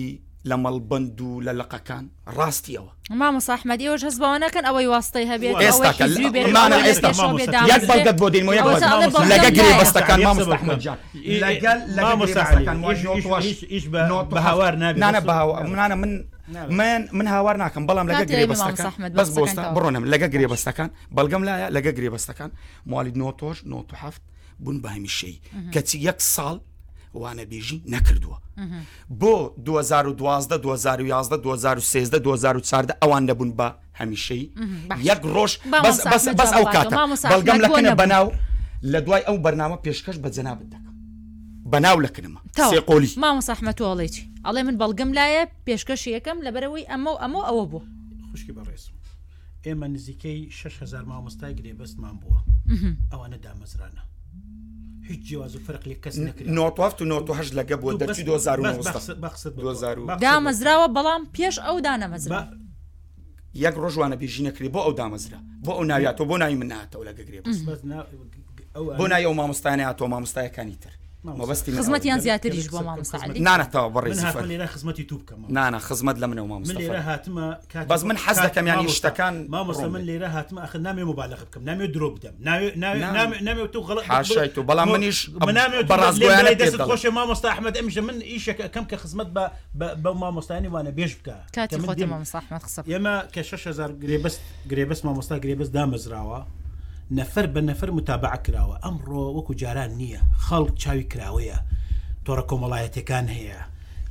[0.47, 4.87] لما البندو كان لە مەڵبند و لە لەقەکان ڕاستیەوە مامە ساحمەدی ئەوش هەست بەوانەکەن ئەوەی
[4.87, 7.13] واستەی هەبێت ئێستا
[7.89, 8.81] بەڵگەت بۆ دێنەوە
[9.33, 10.99] لەگە گرێ بەستەکان مامەحمەجان
[14.35, 16.25] بەهاوار نانە بەهاوانە من
[16.79, 21.43] من من هاوار ناکەم بەڵام لەگە گرێ بەستەکان بەس بۆستا بڕۆنم لەگە گرێ بەستەکان بەڵگەم
[21.45, 22.51] لا لەگە گرێ بەستەکان
[22.87, 24.23] مالی نۆ تۆش 97
[24.61, 25.41] بوون بە هەمیشەی
[25.77, 26.57] کەچی یەک ساڵ
[27.21, 28.37] وانە بیژی نەکردووە
[29.21, 29.35] بۆ
[29.69, 33.69] 2012 2011 2013 2014 ئەوان دەبوون بە
[34.01, 34.45] هەمیشەی
[35.11, 35.53] یەک ڕۆژ
[36.39, 36.99] بەس ئەو کاتە
[37.31, 38.27] بەڵگەم لەکەنە بەناو
[38.93, 40.85] لە دوای ئەو بەرنامە پێشکەش بە جەناب دەکەم
[41.73, 42.41] بەناو لەکنمە
[42.91, 47.65] قۆلی ماوە سەحمەتوڵێتی ئەڵێ من بەڵگەم لایە پێشکەشی یەکەم لە بەرەوەی ئەمە و ئەمە ئەوە
[47.71, 47.83] بوو
[48.31, 48.85] خوشکی بەڕێز
[49.67, 52.39] ئێمە نزیکەی 6 هزار مامۆستای گرێبەستمان بووە
[53.13, 54.03] ئەوانە دامەزرانە
[55.09, 61.77] هیچ جیاز و فرق لێ کەس نکرد لەگە بۆ دەچی 2009 دامەزراوە بەڵام پێش ئەو
[61.87, 62.43] دانەمەزرا
[63.55, 67.39] یەک ڕۆژوانە بێژینەکری بۆ ئەو دامەزرا بۆ ئەو ناویاتەوە بۆ ناوی مناتەوە لەگەگرێ
[68.99, 70.93] بۆ نایە ئەو مامۆستانە تۆ مامۆستایەکانی تر
[71.27, 71.39] نعم.
[71.39, 76.17] ما بس خزمتیان زیاتری ژ بۆ مامۆستاعالی نانەتەوە بەڕێ لێرا خزمەتی تو بکەم نانە خزمەت
[76.23, 78.05] لە نانا مامۆستا لمن وما بەس من اللي دەکەم تما كاتب بس
[79.83, 81.45] من لێرە هاتمە ئەخ نامێ مبالغ
[81.93, 83.35] دروب دم نامي نامي نعم.
[83.45, 88.53] نامي تو منيش نامي تو بەڵام منیش بەڕازگویانە دەست ما مامۆستا احمد ئەمیشە من كم
[88.67, 89.29] ئەەکەم کە خزمەت
[89.81, 93.93] بە مامۆستانی يعني وانە بێژ بکە کاتی خۆتی مامۆستا ئەحمد خسە ئێمە کە 6 هزار
[94.01, 96.66] گرێبەست گرێبەست مامۆستا گرێبەست دامەزراوە
[97.11, 101.59] نەفەر بە نەفەر متابع کراوە ئەمڕۆ وەکو جاران نییە خەڵک چاوی کراوەیە
[102.27, 103.59] تۆڕە کۆمەڵایەتەکان هەیە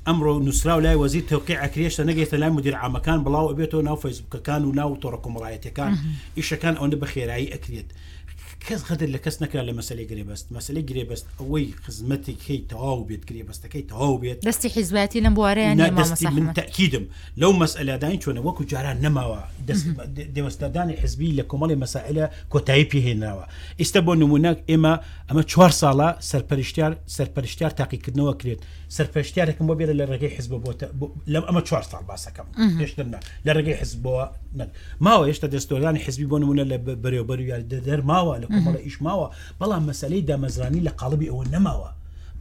[0.07, 4.75] ئەمڕۆ نووسرا و لای وەزی تەوقی ئەکرێشتە نەگەێتە لای مدیرعامەکان بڵاو بێتەوە ناو فەیسبوکەکان و
[4.79, 5.91] ناو تۆڕە کۆمەڵایەتەکان
[6.37, 7.89] ئیشەکان ئەوەندە بە خێرایی ئەکرێت
[8.69, 13.23] کەس خەدر لە کەس نەکرا لە مەسلی گرێبست مەسلی گرێبست ئەوەی خزمەتی کەی تەواو بێت
[13.29, 17.05] گرێبستەکەی تەواو بێت دەستی حیزواتی لەم يعني، بوارەیان دەستی من تاکیدم
[17.41, 19.39] لەو مەسئلادانی چۆنە وەکو جاران نەماوە
[20.35, 23.45] دەوەستادانی حزبی لە کۆمەڵی مەسائلە کۆتایی پێهێنراوە
[23.81, 24.93] ئێستا بۆ نمونەك ئێمە
[25.29, 28.61] ئەمە چوار ساڵە سەرپەرشتار سەرپەرشتار تاقیکردنەوە کرێت
[28.97, 30.87] سەرپەرشتارێکم بۆ بێرە لە ڕێگەی حزب بۆتە
[31.33, 32.47] لەم ئەمە چوار ساڵ باسەکەم
[32.81, 34.25] هێشتنا لە ڕێگەی حزبەوە
[35.05, 39.27] ماوە هێشتا دەستۆرانی حزبی بۆ نمونە لە بەرێوبەر یاری دەرماوە لە ئەمەڵە ئیشماوە
[39.59, 41.89] بەڵام مەسلەی دامەزرانی لە قالبی ئەوە نەماوە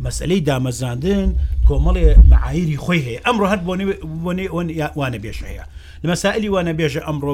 [0.05, 1.29] مەسلەی دامەزاندن
[1.69, 5.65] کۆمەڵێ مەعاعری خۆی هەیە ئەمڕۆ هەت بۆێوانە بێژە هەیە
[6.03, 7.33] لە مەسائلی وانە بێژە ئەمڕۆ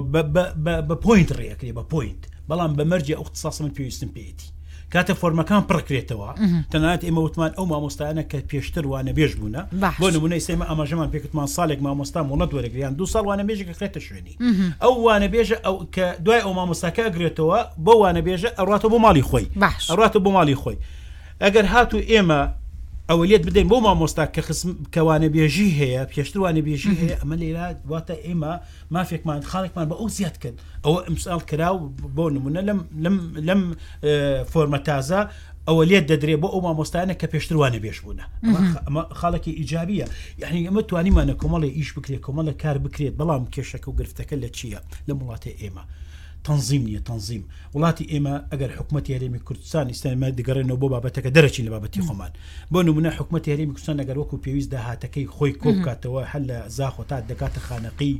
[0.88, 4.48] بە پوینت ڕێکری بە پوینت بەڵام بەمەرجە ئەو قسەسمت پێویستم پێیتی
[4.94, 6.28] کاتە فۆرمەکان پڕکرێتەوە
[6.72, 9.62] تەنات ئێمە وتمان ئەو مامۆستایانە کە پێشتر وانە بێژ بوونە
[10.00, 14.34] بۆ نمونەی سێمە ئاماژەمان پێکتمان ساڵێک مامۆستا مۆڵەت وەرەگریان دو ساڵ وانە بێژێک کرێتە شوێنی
[14.82, 19.24] ئەو وانە بێژە ئەو کە دوای ئەو مامۆستاکە ئەگرێتەوە بۆ وانە بێژە ئەڕاتە بۆ ماڵی
[19.28, 19.46] خۆی
[20.00, 20.76] ڕاتە بۆ ماڵی خۆی
[21.42, 22.40] ئەگەر هاتو ئێمە
[23.10, 24.42] ئەولێت بدەین بۆ مامۆستا کە
[24.94, 28.52] کەوانە بێژی هەیە پێشتوانە بێژی هەیە ئەمە لێرا واتە ئێمە
[28.94, 31.76] مافێکمان خاڵێکمان بە ئەو زیاد کرد ئەوە ئەمسال کراو
[32.16, 32.60] بۆ نمونە
[33.48, 33.60] لەم
[34.52, 35.20] فۆرمە تازە
[35.68, 38.20] ئەوە لێت دەدرێ بۆ ئەو مامۆستانە کە پێشتوانە بێش بوون
[39.20, 40.06] خاڵکی ئیجابیە
[40.42, 44.78] یعنی ئەمە توانیمانە کۆمەڵی ئیش بکرێت کۆمەڵە کار بکرێت بەڵام کێشەکە و گرفتەکە لە چییە
[45.08, 45.84] لە وڵاتی ئێمە.
[46.48, 47.42] تەنظیم نیە تەنظیم
[47.74, 52.32] وڵاتی ئێمە ئەگەر حکوومەت یاریمی کوردستان ئیسلامە دەگەڕێنەوە بۆ بابەتەکە دەرەچی لە بابەتی خۆمان
[52.72, 57.16] بۆ نمونە حکوومەت یاریمی کوردستان ئەگەر وەکو پێویست داهاتەکەی خۆی کۆ بکاتەوە هەل لە زاخۆتا
[57.30, 58.14] دەکاتە خانەقی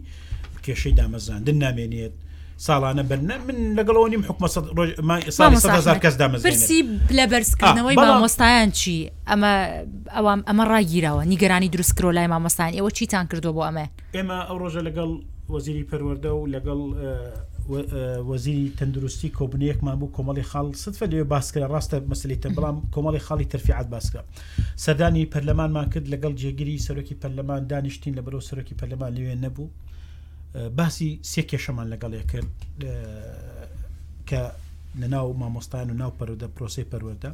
[0.65, 2.15] کێشەی دامەزاندن نامێنێت
[2.67, 4.47] ساڵانە بەرنە من لەگەڵەوە نیم حکومە
[5.75, 6.79] ڕۆژزار کەس دامەزیسی
[7.19, 8.97] لە بەرزکردنەوەی مامۆستایان چی
[9.31, 9.53] ئەمە
[10.17, 14.81] ئەوام ئەمە ڕاگیرەوە نیگەرانی دروستکرۆ لای مامۆستان ئێوە چیتان کردو بۆ ئەمە ئێمە ئەو ڕۆژە
[14.89, 15.11] لەگەڵ
[15.55, 16.81] وەزیری پەروەەردە و لەگەڵ
[17.73, 23.89] وەزیری تەندروستی کۆبنەیەکمان بوو کۆمەڵی خاڵ سفە لێ باسکرە ڕاستە مەسلیتە بەڵام کۆمەڵی خاڵی تەرفیعات
[23.95, 24.21] باسکە
[24.85, 29.67] سەردانی پەرلەمانمان کرد لەگەڵ جێگیری سەرۆکی پەرلەمان دانیشتین لە بەرەو سەرۆکی پەرلەمان لەوێ نەبوو
[30.77, 32.51] باسی سێ کێشەمان لەگەڵێ کرد
[34.29, 34.41] کە
[35.01, 37.31] لەناو مامۆستان و ناو پەرودە پرۆسی پەروەدە.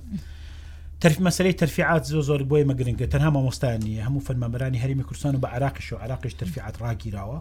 [1.00, 5.48] تەرف مەسلەی تەرفعات زۆ زۆر بۆی مەگرنگە تەنها مامۆستانی هەموو فەرمەمەرانی هەرمی کوردستان و بە
[5.56, 7.38] عراقیش و عراقیش تەرفعات ڕاگیراوە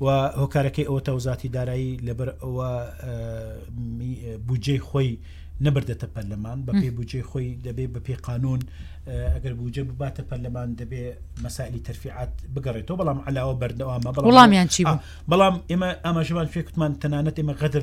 [0.00, 0.06] و
[0.42, 2.70] هۆکارەکەی ئەوە تەوزاتی دارایی لەبەر ئەوە
[4.48, 5.10] بجێ خۆی
[5.66, 8.60] نەبردەتە پەرلەمان بە پێ بجێ خۆی دەبێ بە پێ قانون
[9.34, 11.02] ئەگەر بجێ بباتە پەرلەمان دەبێ
[11.44, 14.82] مەسائلی تەرفعات بگەڕێتەوە بەڵام علاوە بەردەوامە بەڵامیان چی
[15.30, 17.82] بەڵام ئێمە ئاماژەوان فێکتمان تەنانەت ئێمە غەدر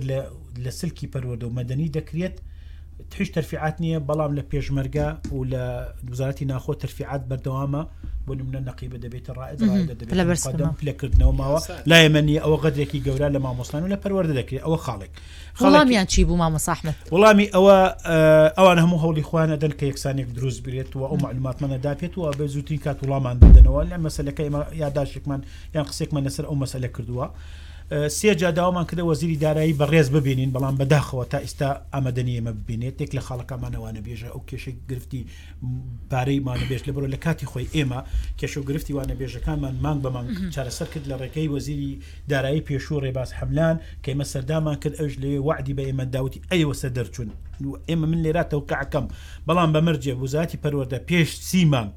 [0.64, 2.36] لە سلکی پەروەدە و مەدەنی دەکرێت
[3.18, 5.64] هیچ تەرفعات نییە بەڵام لە پێشمەرگە و لە
[6.08, 7.82] دوزارەتی ناخۆ تەرفعات بەردەوامە
[8.28, 9.26] بۆ منە نەقیبە دەبێت
[10.88, 15.14] لەکردنەوەماوە لا ئەمەنی ئەوە قدرێکی گەورە لە مامۆستان و لە پەروەەردە دەکرێت ئەوە خاڵێک
[15.60, 17.76] خڵامیان چی بوو مامەساحمت وڵامی ئەوە
[18.58, 22.44] ئەوان هەموو هەوڵی خوانە دەن کە یەکسانێک دروست بێت و ئەو معلوماتمانە داپێت و بە
[22.54, 25.42] زووتین کات وڵامان بدەنەوە لە مەسلەکە ئمە یاداشێکمان
[25.76, 27.28] یان قسێکمان لەسەر ئەو مەسلە کردووە.
[27.92, 33.12] سێجا داوامان کردە وەزیری دارایی بەڕێز ببینین بەڵام بەداخەوە تا ئێستا ئامادەنی ئمە ببینێت تێک
[33.18, 35.26] لە خاڵەکانمانەوانە بێژە ئەو کێشە گرفتی
[36.12, 38.00] پارەیمانە بێژ لە بڕۆ لە کاتی خۆی ئێمە
[38.40, 41.92] کێشە و گرفتی وانە بێژەکانمان مانگ بەمان چارەسەر کرد لە ڕێکەکەی وەزیری
[42.32, 46.88] دارایی پێشوو ڕێباز حملان کەمە سەردامان کرد ئەوش لێ وعدی بە ئێمە داوتی ئەیوە سە
[46.98, 47.30] دەرچوون
[47.90, 49.06] ئێمە من لێراتەوە کەعکەم
[49.48, 51.90] بەڵام بەمەرجێ وزاتی پەروەەردە پێش سیمان.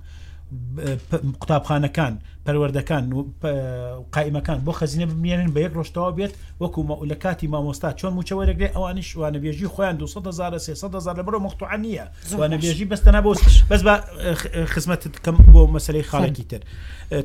[1.41, 2.15] قوتابخانەکان
[2.49, 3.19] پەروەردەکان و
[4.15, 6.33] قایمەکان بۆ خەزینە بمێنن بە یەک ڕۆشتەوە بێت
[6.63, 6.81] وەکو
[7.11, 12.07] لە کاتی مامۆستا چۆن موچەوەرەگرێ ئەوانی شوانە بێژی خۆیان 200هزار 300هزار لە بڕۆ مختوعان نییە
[12.31, 13.31] زوانە بێژی بەستەنا بۆ
[13.71, 13.93] بەس بە
[14.73, 16.61] خزمەتت کەم بۆ مەسلەی خاڵێکی تر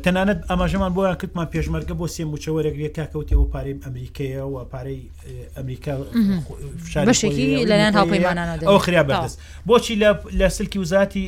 [0.04, 5.02] تەنانەت ئەماژەمان بۆیان کردمان پێشمەرگە بۆ سێ موچەوەرەگرێت کاکەوتی ئەو پارەی ئەمریکەیە و پارەی
[5.58, 5.94] ئەمریکا
[7.10, 9.36] بەشێکی لەلایەن هاوپەیمانانە ئەو خریا بەدەست
[9.70, 9.96] بۆچی
[10.40, 11.24] لە سلکی وزاتی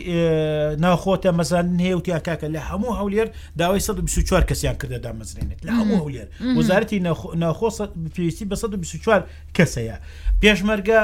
[0.84, 3.27] ناوخۆتە مەزان هەیە وتیا کاکە لە هەموو هەولێر
[3.58, 7.00] داوای 124 کەسیان کردە دامەزرێنێت لە هەموو هەولێر وەزارەتی
[7.39, 7.67] ناخۆ
[8.15, 9.98] پێویستی بە 124 کەسەیە
[10.41, 11.02] پێشمەرگە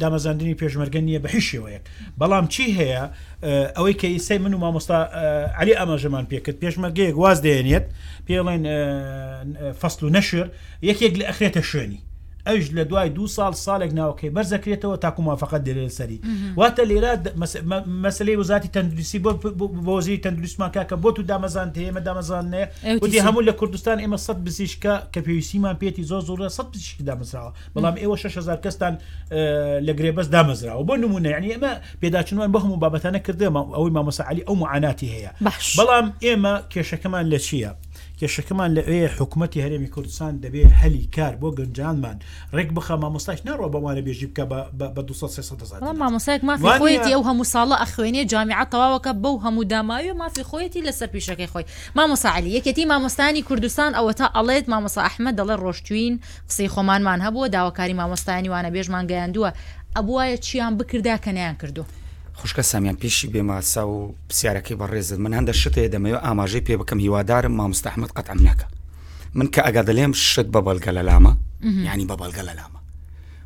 [0.00, 1.84] دامەزاندنی پێشمەرگە نیە بە هیچ شێوەیەک
[2.20, 3.02] بەڵام چی هەیە
[3.76, 4.98] ئەوەی کە ئیسی من و مامۆستا
[5.60, 7.84] علی ئەماژەمان پێکرد پێشمەرگەیەک واز دێنێت
[8.28, 8.62] پێڵێن
[9.80, 10.46] فەصل و نەشر
[10.88, 12.00] یەکێک لە ئەخرێتە شوێنی
[12.46, 16.20] ئەش لە دوای دو سال ساڵێک ناوکەی بەرزەکرێتەوە تاکو موافقت دەرێت سەری
[16.58, 17.12] واتە لێرە
[18.04, 19.30] مەسلەی وزاتی تەندروستی بۆ
[19.88, 22.64] بۆزی تەندروستمان کاکە بۆ تو دامەزان هێمە دامەزانێ
[23.02, 27.52] ودی هەموو لە کوردستان ئێمە سە بزیشکە کە پێویستیمان پێێتی زۆ زۆرە سە پزیشک دامەزراوە
[27.76, 28.94] بەڵام ئێوە 6هزار کەستان
[29.86, 31.72] لە گرێبەس دامەزراوە بۆ نمونە ینی ئێمە
[32.02, 35.30] پێداچنوان بە هەموو بابەتانە کردێمە ئەوەی مامەسەعالی ئەو معاناتی هەیە
[35.78, 37.70] بەڵام ئێمە کێشەکەمان لە چییە؟
[38.24, 42.16] کێشەکەمان لەوێ حکوومەتتی هەرێمی کوردستان دەبێت هەلی کار بۆ گەنجانمان
[42.56, 44.86] ڕێک بخە مامۆستاش نەڕۆ بەوانە بێژی بکە بە
[45.82, 50.44] 200 مامۆسایك مافی خۆیەتی ئەو هەموو ساڵە ئەخوێنێ جامیعات تەواوەکە بەو هەموو داماوی و مافی
[50.50, 51.64] خۆیەتی لەسەر پیشەکەی خۆی
[51.98, 56.14] مامۆساعلی یەکەتی مامۆستانی کوردستان ئەوە تا ئەڵێت مامۆسا ئەحمە دەڵێ ڕۆشتوین
[56.48, 59.50] قسەی خۆمانمان هەبووە داواکاری مامۆستانی وانە بێژمان گەیاندووە
[59.96, 61.84] ئەبواە چیان بکردا کە نیان کردو.
[62.34, 67.52] خوشکە سامیان پێشی بێماسا و پرسیارەکەی بەڕێزن من هەندە شت دەمەوە ئاماژەی پێ بکەم هیوادارم
[67.60, 68.64] مامستەحمد قەت ئەم نەکە
[69.34, 71.32] من کە ئەگە دەڵێم شت بە بەڵگە لە لامە
[71.88, 72.80] ینی بە بەڵگە لە لامە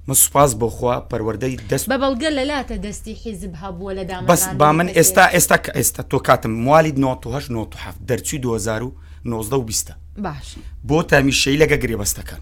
[0.09, 4.72] من سوپاس بۆخوا پەروەەردەی دەست بە بەڵگە لە لاتە دەستی حیزب هەبووە لە بەس با
[4.72, 10.55] من ئێستا ئێستا ئێستا تۆ کاتم موالید 1970 دەرچوی 2019 و 20 باش
[10.89, 12.41] بۆ تامیشەی لەگە گرێبەستەکەن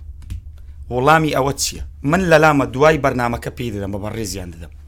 [0.91, 4.86] وەڵامی ئەوە چییە من لە لامە دوای بەرنمەکە پێی دەدەم بە بەڕێزیان دەدەم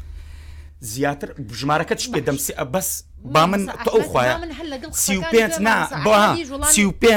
[0.80, 2.88] زیاتر ژمارەکە چ پێ دەمسی بەس
[3.34, 5.16] با من ئەو خوۆە سی
[5.60, 5.88] نا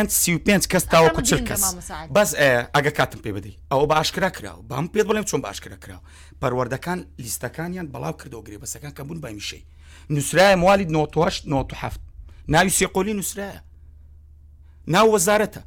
[0.07, 1.64] سی پێ کەس تاوە کوچر کەس
[2.16, 2.32] بەس
[2.74, 6.03] ئەگە کاتم پێ بدەی ئەوە باشکرا کراوە بام پێ بڵێم چۆن باشکرا کراوە
[6.41, 9.64] پەروەردەکان لیستەکانیان بەڵاو کردەوە گرێ بەسەکان کە بوون بەمیشەی
[10.12, 11.99] نووسراە موالی 1970
[12.47, 13.57] ناوی سێقۆلی نووسراە
[14.88, 15.59] ناو وەزارەتە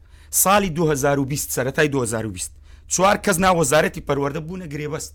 [0.42, 2.50] ساڵی 2020 سەتای 2020
[2.88, 5.14] چوار کەس ناوەزارەتی پەروەەردە بوونە گرێبەست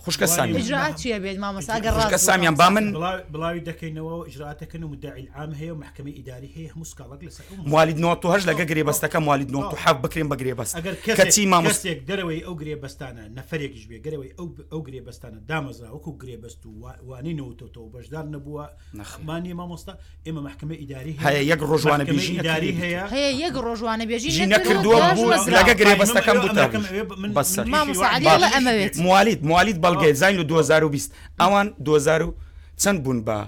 [0.00, 2.86] خوشکە سامیکە سامیان با من
[3.32, 7.36] بڵاوی دەکەینەوە ئجراتەکەن و مدعیعام هەیە و محکەمی ئیداری هەیە هەموو سکاڵک لەس
[7.66, 10.72] موالی 1970 لەگە گرێبەستەکە موالی 1970 بکرێن بە گرێبەست
[11.20, 14.32] کەچی مامۆستێک دەرەوەی ئەو گرێبەستانە نەفرێکیش بێ گەرەوەی
[14.72, 16.68] ئەو گرێبەستانە دامەزرا وەکو گرێبەست و
[17.08, 18.64] وانینەوەتەوە بەشدار نەبووە
[19.00, 19.92] نەخمانی مامۆستا
[20.26, 25.08] ئێمە محکمە ئیداری هەیە یەک ڕۆژوانە بێژی داری هەیە هەیە یەک ڕۆژوانە بێژی نەکردووە
[25.56, 26.66] لەگە گرێبەستەکەم بوتە
[28.98, 32.32] موالید موالید بەڵگەی زین و 2020 ئەوان 2000
[32.76, 33.46] چەند بوون بە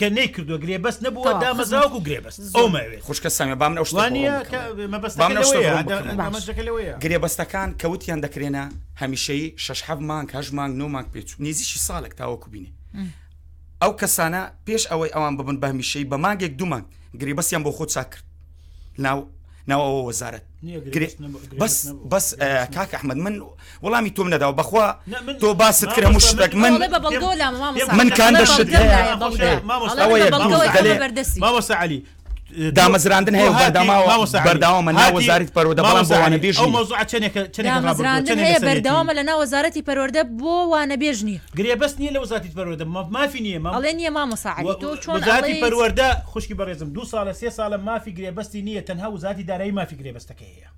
[0.00, 3.74] کە نەیکردو گرێ بەس نەبووە دامەزاوکو گرێ بەست ئەومەوێ خوشکە سامە بام
[7.02, 8.64] گرێ بەستەکان کەوتیان دەکرێنە
[9.02, 12.70] هەمیشەی شش حەف مانگ هەژ مانگ نو مانگ پێچ نێزیشی ساڵک تاوەکو بینێ
[13.82, 16.86] ئەو کەسانە پێش ئەوەی ئەوان ببن بەمیشەی بە مانگێک دوو مانگ
[17.18, 18.22] گری بەسیان بۆ خۆت چاکرد
[18.98, 19.18] ناو
[19.70, 20.42] ناوەوە وەزارت
[21.60, 21.76] بس
[22.12, 22.26] بس
[22.74, 23.34] كاك احمد من
[23.84, 24.94] وەڵامی تۆم نەداوە داو بخوا
[25.40, 26.72] تو باس تكره شتێک من
[27.98, 29.62] من کان دەشت ئەوەیە
[31.40, 32.04] مامۆستا علی
[32.74, 33.52] دامەزراندن هەیە
[34.48, 36.56] بەرداوامە ناوەزارت پەرۆدە بەڵام بۆوانەبێژ
[38.68, 42.84] بەرداوامە لە ناوەزارەتی پەرۆدە بۆ وانەبێژنی گرێ بەست نیە لە وزاتی پەرۆدە
[43.16, 48.80] مافی نیە ئەڵێ نیە مامەساعتی پەروەەردە خوشکی بەڕێزم دو ساڵە سێ ساڵە مافی گرێبەستی نییە
[48.88, 50.68] تەنها وزاتی دارایی مافی گرێبەستەکە هەیە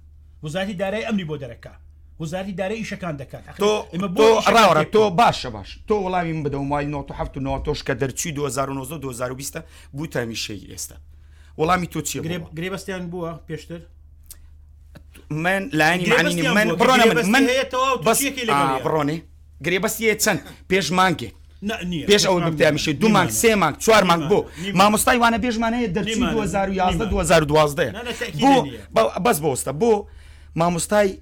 [0.42, 1.72] وزاتی دارای ئەمری بۆ دەرەکە
[2.20, 8.30] وزاری دارە ئیشەکان دەکات ڕاوە تۆ باشە باش تۆ وڵامی بدەومای 1970 تۆش کە دەرچی
[8.34, 9.62] 2009 2020
[9.92, 10.96] بوو تامیشەی ئێستا
[11.58, 12.18] وەڵامی تۆ چی
[12.56, 13.80] گرێبەستیان بووە پێشتر
[15.30, 17.48] من لاینی معنی من بڕۆنە من
[18.84, 19.16] بڕۆنێ
[19.64, 20.40] گرێبەستی چەند
[20.70, 21.34] پێشمانکێک
[22.10, 24.38] پێش ئەو بتەمیش دو مانگ سێ مانگ چوار مانگ بۆ
[24.80, 27.92] مامۆستای وانە بێژمانەیە دەرچی 2011 2012
[29.24, 29.92] بەس بۆستە بۆ
[30.56, 31.18] مامۆستای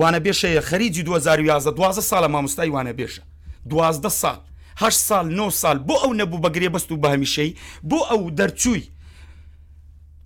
[0.00, 3.22] وانە بێشەیە خەریجی 2011 دوازە ساڵە مامۆستای وانە بێشە
[3.70, 4.36] دوازدە ساڵ
[4.82, 8.88] هەش سال 9 سال بۆ ئەو نەبوو بەگرێ بەست و بەهمیشەی بۆ ئەو دەرچووی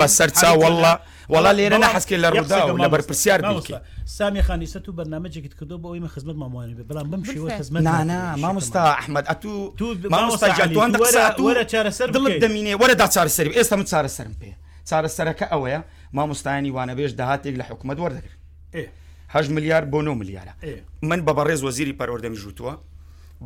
[0.00, 0.98] بە سەرچا وڵا
[1.30, 3.40] وڵا لێرە نەحسکە لە ڕوودا لە بەرپسیار
[4.06, 8.20] سامی خانیسە و بەنامەجێکت کردو بۆ ئەوی خزمەت ماموانی بێ بەڵام بم شێوە خزمەت نانا
[8.44, 9.74] مامۆستا ئەحمد ئەتو
[10.14, 14.52] مامۆستا جادوان وەرە چارەسەر دڵت دەمینێ وەرەدا چارەسەری ئێستا من چارەسەرم پێ
[14.90, 15.80] چارەسەرەکە ئەوەیە
[16.16, 18.32] مامۆستایانی وانەبێش داهاتێک لە حکوومەت وەردەگر
[19.34, 20.52] هەژ ملیار بۆ 9 ملیارە
[21.02, 22.72] من بە بەڕێز وەزیری پەروەەردەمی ژووتووە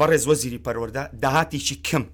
[0.00, 2.04] بەڕێز وەزیری پەروەەردە داهاتیشی کەم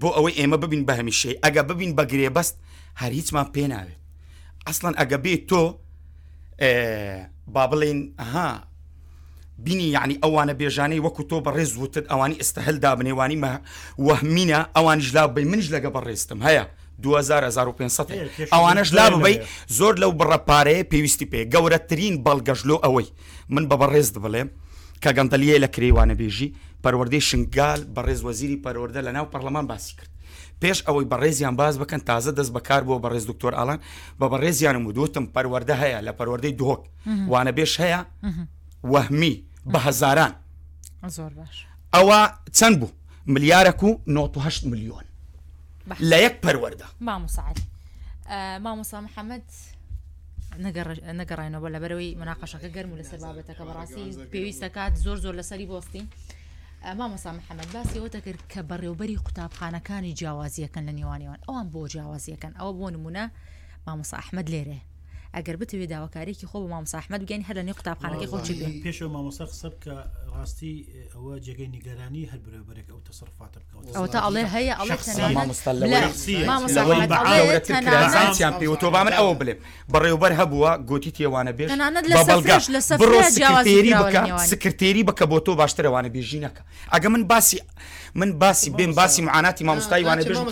[0.00, 2.54] بۆ ئەوەی ئێمە ببین بە هەمیشەی ئەگە ببین بە گرێبەست
[3.00, 3.98] هەر هیچمان پێ ناوێت
[4.66, 5.62] ئەسڵەن ئەگە بێت تۆ
[7.54, 7.98] با بڵێن
[8.32, 8.50] ها
[9.64, 13.38] بینی یعنی ئەوانە بێژانەی وەکو تۆ بە ڕێز وتت ئەوانی ئێستا هەلدا بنێوانی
[14.06, 16.64] وەهمینە ئەوان ژلا بی منش لەگە بە ڕێستم هەیە
[17.04, 19.36] 2500 ئەوانش لا ببی
[19.72, 23.06] زۆر لەو بڕەپارەیە پێویستی پێ گەورەترین بەڵگەژلۆ ئەوەی
[23.48, 24.48] من بە بەڕێز بڵێم
[25.02, 29.94] کە گەندەلیە لە کرێوانە بێژی پەروەردەی شنگال بە ڕێز وەزیری پەروەەردە لە ناو پەرلەمان باسی
[29.96, 30.10] کرد
[30.62, 33.78] پێش ئەوەی بەڕێزیان باز بکەن تازە دەست بەکار بووە بە ڕێز دکتۆر ئالان
[34.20, 36.80] بە بەڕێزیانم و دوتم پەروەەردە هەیە لە پەروەەردەی دۆک
[37.30, 38.00] وانە بێش هەیە
[38.92, 39.34] وەهمی
[39.72, 40.32] بە هزاران
[41.94, 42.20] ئەوە
[42.58, 42.92] چەند بوو
[43.26, 45.07] ملیارەک و 98 میلیۆن
[46.00, 47.58] لە یەک پەروەەردە مامۆساعد
[48.64, 49.48] مامۆسا محەممەد
[51.20, 56.06] نەگەڕێنەوە لە بەرەوەی مناقەشەکە گەرم و لەسەر بابەتەکە بەڕاستی پێویستەکات زۆر زۆر لەسەری بۆستین
[57.00, 62.86] مامۆسا محەممەد باسیەوەتە کرد کە بەڕێوبەری قوتابخانەکانی جیاوازیەکەن لە نێوانیوان ئەوان بۆ جیاوازیەکەن ئەوە بۆ
[62.94, 63.24] نمونە
[63.86, 64.80] مامۆسا ئەحمد لێرێ
[65.36, 69.68] ئەگەر بتوێ داواکارێکی خۆ بە مامساحمد بگەین هەر لە نێ قوتابخانەکەی خۆچی پێشەوە مامۆسا قسە
[69.74, 69.94] بکە
[70.38, 70.72] بەڕاستی
[71.14, 75.18] ئەوە جێگەی نیگەرانی هەربرەبەرێک ئەو تەسەرفاتە بکەوتەوە ئەڵێ هەیە ئەڵێسیان
[78.60, 79.54] پێ تۆ با من ئەوە بڵێ
[79.92, 81.66] بەڕێوبەر هەبووە گوتی تێوانە بێ
[82.72, 83.22] لەسەری
[84.52, 86.62] سکرێری بکە بۆ تۆ باشترەوانە بێژینەکە
[86.92, 87.58] ئەگە من باسی
[88.14, 90.46] من باسی بێن باسی معاناتی مامۆستایی وانە بێژم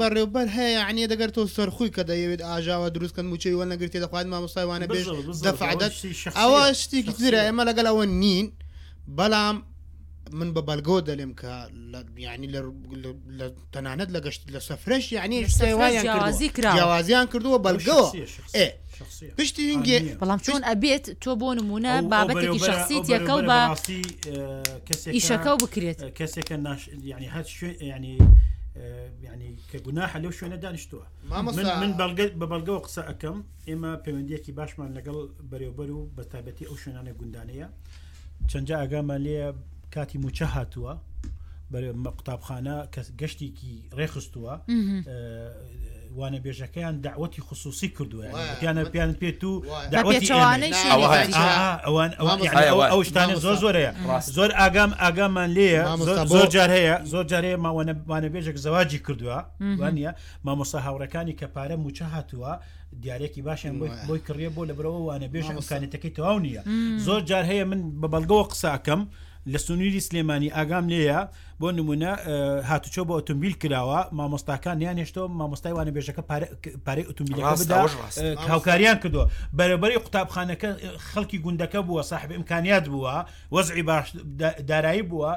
[0.00, 4.66] بەڕێوبەر هەیە عنی دەگەر تۆ سەرخۆی کە دەیەوێت ئاژاوە دروستکەن موچەی وە نەگرێت دەخوات مامۆستای
[4.70, 5.04] وانە بێژ
[5.46, 5.92] دەفعدەت
[6.40, 8.46] ئەوەش شتێکی زیرە ئێمە لەگەڵ ئەوە نین
[9.18, 9.56] بەڵام
[10.38, 11.52] من بە بەلگۆ دەلێم کە
[12.34, 12.48] ینی
[13.40, 15.36] لە تەنانەت لە گەشت لە سەفرش یعنی
[16.64, 18.06] جیاوازیان کردووە بەلگەوە
[19.38, 23.58] پشتیگێ بەڵام چۆن ئەبێت تۆ بۆ نمونە بابەتێکی شخصیت یەکەڵ بە
[25.16, 26.54] ئیشەکە بکرێت کەسێکە
[27.14, 27.46] ینی هەر
[27.94, 28.14] ینی
[29.26, 31.06] ینی کە گوناحە لەو شوێنە دانیشتووە
[31.82, 31.92] من
[32.40, 35.16] بە بەڵگەەوە قسە ئەەکەم ئێمە پەیوەندیەکی باشمان لەگەڵ
[35.50, 37.66] بەرێوبەر و بەتابەتی ئەو شوێنانە گوندانەیە
[38.50, 39.38] چەندجا ئاگامان لێ
[39.94, 40.94] کاتی موچە هاتووە
[42.18, 44.54] قوتابخانە کە گەشتێکی ڕێخستووە
[46.20, 49.32] وانە بێژەکەیان داوەتی خصوصی کردووەیانە پیان پێ
[52.78, 53.92] و ئەو شتانە زۆر زۆرەیە
[54.36, 55.82] زۆر ئاگام ئاگامان لێە
[56.32, 59.38] زۆر جار هەیە زۆر جارەیە ماوەنەوانە بێژێک زەواجی کردووە
[59.80, 60.10] وانە
[60.46, 62.52] مامۆسا هاوڕەکانی کە پارە موچە هاتووە
[63.02, 63.74] دیارێکی باشیان
[64.08, 66.62] بۆی کڕێ بۆ لەبرەوە وانە بێژ ئەمکانێتەکەی تەواو نییە
[67.06, 69.00] زۆر جار هەیە من بە بەڵگەوە قساکەم.
[69.52, 71.20] لە سنووری سلێمانی ئاگام لێیە
[71.60, 72.12] بۆ نمونە
[72.70, 76.22] هاتوچۆ بە ئۆتۆمبیل کراوە مامۆستاکان یان هێشتۆ مامۆستای وانە بێژەکە
[76.86, 77.38] پارەی ئۆتۆمبیل
[78.50, 79.22] هاوکاریان کردو
[79.58, 80.68] بەرەبەری قوتابخانەکە
[81.12, 83.14] خەڵکی گوندەکە بووە صاحب ئمکانیات بووە
[83.54, 84.06] وەزعی باش
[84.70, 85.30] دارایی بووە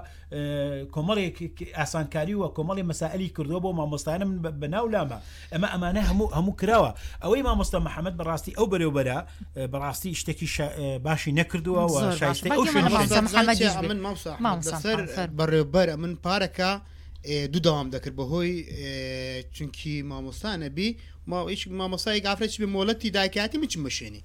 [0.96, 1.36] کۆمەڵێک
[1.80, 4.30] ئاسانکاری وە کۆمەڵی مەسائلی کردو بۆ مامۆستانم
[4.62, 5.16] بەناولامە
[5.54, 6.92] ئەمە ئەمانە هەموو هەموو کراوە
[7.24, 9.18] ئەوەی مامۆستا محەممەد بەڕاستی ئەو بەرەوبەرە
[9.74, 10.48] بەڕاستی شتێکی
[11.06, 11.82] باشی نەکردووە
[14.04, 16.72] ماوسا سەر بەڕێبەرە من پارەکە
[17.54, 18.54] دوو داوام دەکرد بەهۆی
[19.56, 20.90] چونکی مامۆستانەبی
[21.32, 24.24] ماوەیش مامۆسای گافرێکی بە مۆڵەتی داکاتی من چم مشێنی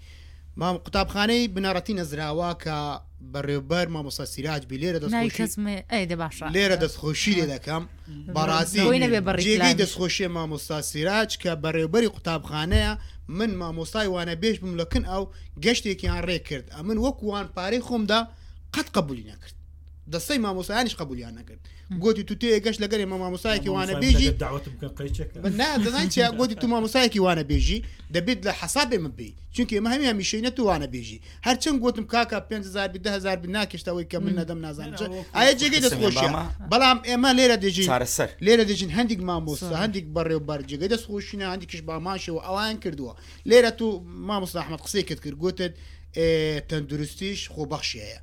[0.57, 2.77] مام قوتابخانەی بنەڕەتی نەزراوە کە
[3.33, 5.13] بەڕێوبەر مامۆسا سیراج بی لێرە دەست
[6.57, 7.83] لێرە دەستخۆشی لێ دەکەم
[8.37, 12.93] بەڕازیێگەی دەستخۆشیە مامۆستا سیراج کە بەڕێوبەری قوتابخانەیە
[13.39, 15.23] من مامۆستای وانە بێش بم لەکن ئەو
[15.65, 18.21] گەشتێکیان ڕێ کرد ئە من وەکوان پارەی خۆمدا
[18.75, 19.56] قەت قبولی نەکرد
[20.13, 21.61] دەستەی مامۆسایانیش قبولیان نەکرد
[22.01, 24.29] گوتی تو تێ گەشت لەگەری مە مامۆسایەکی وانە بێژی
[25.85, 27.79] دەزان چیا گوتی تو مامۆسایەکی وانە بێژی
[28.15, 32.39] دەبێت لە حسابێ من بی چونکی مە هەمی هەمیشینە تو وانە بێژی هەرچەند گوتم کاکە
[32.51, 34.89] 5هزار هزار ناکشتەوەی کە من نەدەم نازان
[35.37, 36.31] ئایا جێگەی دەستخۆشیە
[36.73, 37.87] بەڵام ئێمە لێرە دێژی
[38.47, 43.13] لێرە دەژین هەندێک مامۆسا هەندێک بەڕێ بەرجێگەی دەستخۆشینە هەندێکیش باماشەوە ئەوان کردووە
[43.51, 43.87] لێرە تو
[44.29, 45.75] مامۆسا ئەحمەد قسەی کرد کرد گوتت
[46.71, 48.21] تەندروستیش خۆبەخشیەیە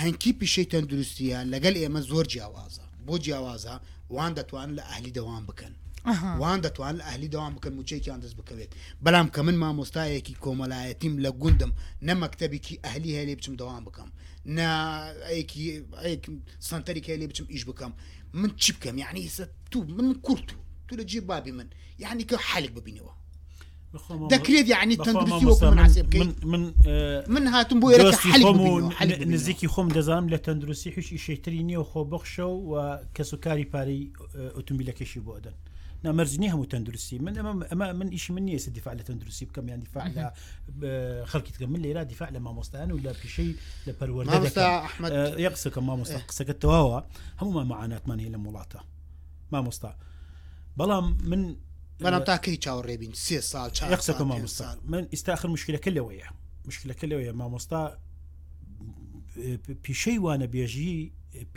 [0.00, 3.74] هەنکی پیشەی تەندروستیە لەگەل ئێمە زۆر جیاوازە بۆ جیاوازە
[4.16, 5.72] وان دەتوان لە ئەهلی دەوام بکەن
[6.42, 8.70] وان دەتوان ئەهلی داوام بکەن موچێکیان دەست بکەوێت
[9.04, 11.72] بەڵام کە من مامۆستایەکی کۆمەلایەتیم لە گوندم
[12.08, 14.08] نەمەکتتەبێکی ئەهلی هەیە بچم دەوام بکەم
[16.68, 17.92] سنتەرێک هەیە بچم ئیش بکەم
[18.40, 19.30] من چی بکەم یعنی
[19.70, 21.68] تو من کورت و تو لە جێ بابی من
[22.04, 23.14] یعنی کە حالێک ببینەوە
[24.30, 30.30] دكريد يعني تندرسي وكم كي من من آه منها تنبوي حليب حلم نزيكي خوم دزام
[30.30, 35.52] لتندرسي حش إشي تريني وخو بخشو وكسوكاري باري أتنبي آه، اوتومبيلا كيشي بودن
[36.04, 40.06] نمرجني هم تندرسي من أما, أما من إيش مني يس دفاع لتندرسي بكم يعني دفاع
[40.06, 40.22] ل
[41.26, 45.36] خلك تكمل لي لا دفاع لما مستعان ولا في شيء لبرور ما مستع أحمد آه
[45.38, 46.22] يقص كما مستع إيه.
[46.22, 47.00] قصك التواوا
[47.40, 48.80] هم ما معاناة من هي لمولاته
[49.52, 49.92] ما مستع
[50.76, 51.56] بلام من
[52.00, 53.72] بەنام تشاو ريبين سي سال
[54.18, 56.32] ما مامۆستا من ئێستا آخر مشکلەکە لەوەیە
[56.68, 57.72] مشکلەکە لەوەیە مامۆستا
[59.38, 60.94] اه، پیشەی وانە بێژی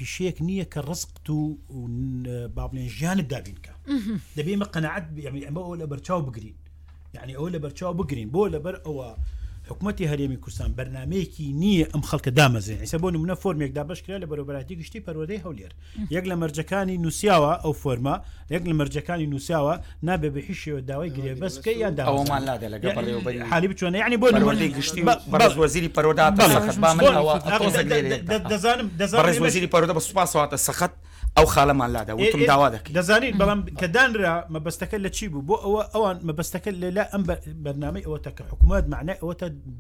[0.02, 1.58] پیشەیەک نییە کە كرزق تو
[2.56, 3.74] بابلێن ژیانت دابینکە
[4.38, 6.56] دەبێمە قەنەعات ئەمە ئەو لە اولا برتشاو یعنی
[7.14, 9.14] يعني اولا برتشاو بگرین بولا بر او
[9.70, 14.74] حکوومەتتی هەرێمی کوردستان بەرنمەیەکی نییە ئەم خەڵکە دامەزین ئیسە بۆ منە فۆرمێکدا بەشکرا لە بەرەبراتی
[14.82, 15.72] گشتی پەرۆدەی هەولێر
[16.16, 18.16] یەک لە مەرجەکانی نووسیاوە ئەو فۆرما
[18.56, 19.74] یەک لە مەرجەکانی نووسیاوە
[20.08, 22.88] نابێ بە هیچشێوە داوای گرێبەسکە یان داوامان لادە لەگە
[23.52, 25.02] حالی بچۆنە ینی بۆ نەوەی گشتی
[25.62, 26.26] وەزیری پەرۆدا
[28.52, 30.92] دەزانم دەزانزیری پەرۆدا بە سوپاسەواتە سەخت
[31.38, 35.10] او ئەو خاڵەمان لادا إيه، وتم إيه، داوا بلام كدان را ما بستكل مەبەستەکە بو
[35.10, 37.24] چی او بۆ ئەوە ئەوان مەبەستەکە لەلا ئەم
[37.66, 39.18] بەرنامەی ئەوەتە کە حکوومەت معنای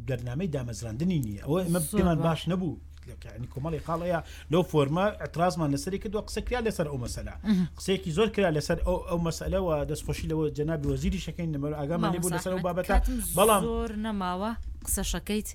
[0.07, 2.77] برنامج دا مزران دنيني او ما پێمان باش نبو
[3.25, 6.87] يعني كمال قال يا نەبوو ینی کۆمەڵی قاڵەیە لەو فۆرمە ئەترازمان لەسری کردووە قسەکریا لەسەر
[6.91, 7.33] ئەو مەسەلا
[7.77, 12.29] قسێکی زۆر کرا لەسەر ئەو ئەو مەسەلەوە دەستخۆشی لەوە جەنابی وەزیری شەکەین نمەر ئاگامان بوو
[12.37, 13.01] لەسەر بابتا
[13.37, 14.51] بلام زور نماوه
[14.85, 15.47] قصه شكيت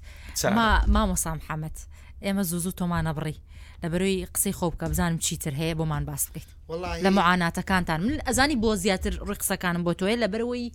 [0.45, 1.79] ما ما مصام حمد
[2.25, 3.35] اما زوزو تو ما نبري
[3.83, 8.71] لەبەرۆی قسەی خۆ بکە بزانم چیتر هەیە بۆمان باس بکەیت لە معاناتەکانتان من ئەزانی بۆ
[8.77, 10.67] زیاتر ڕقسەکانم بۆ تۆیە لەبەرەوەی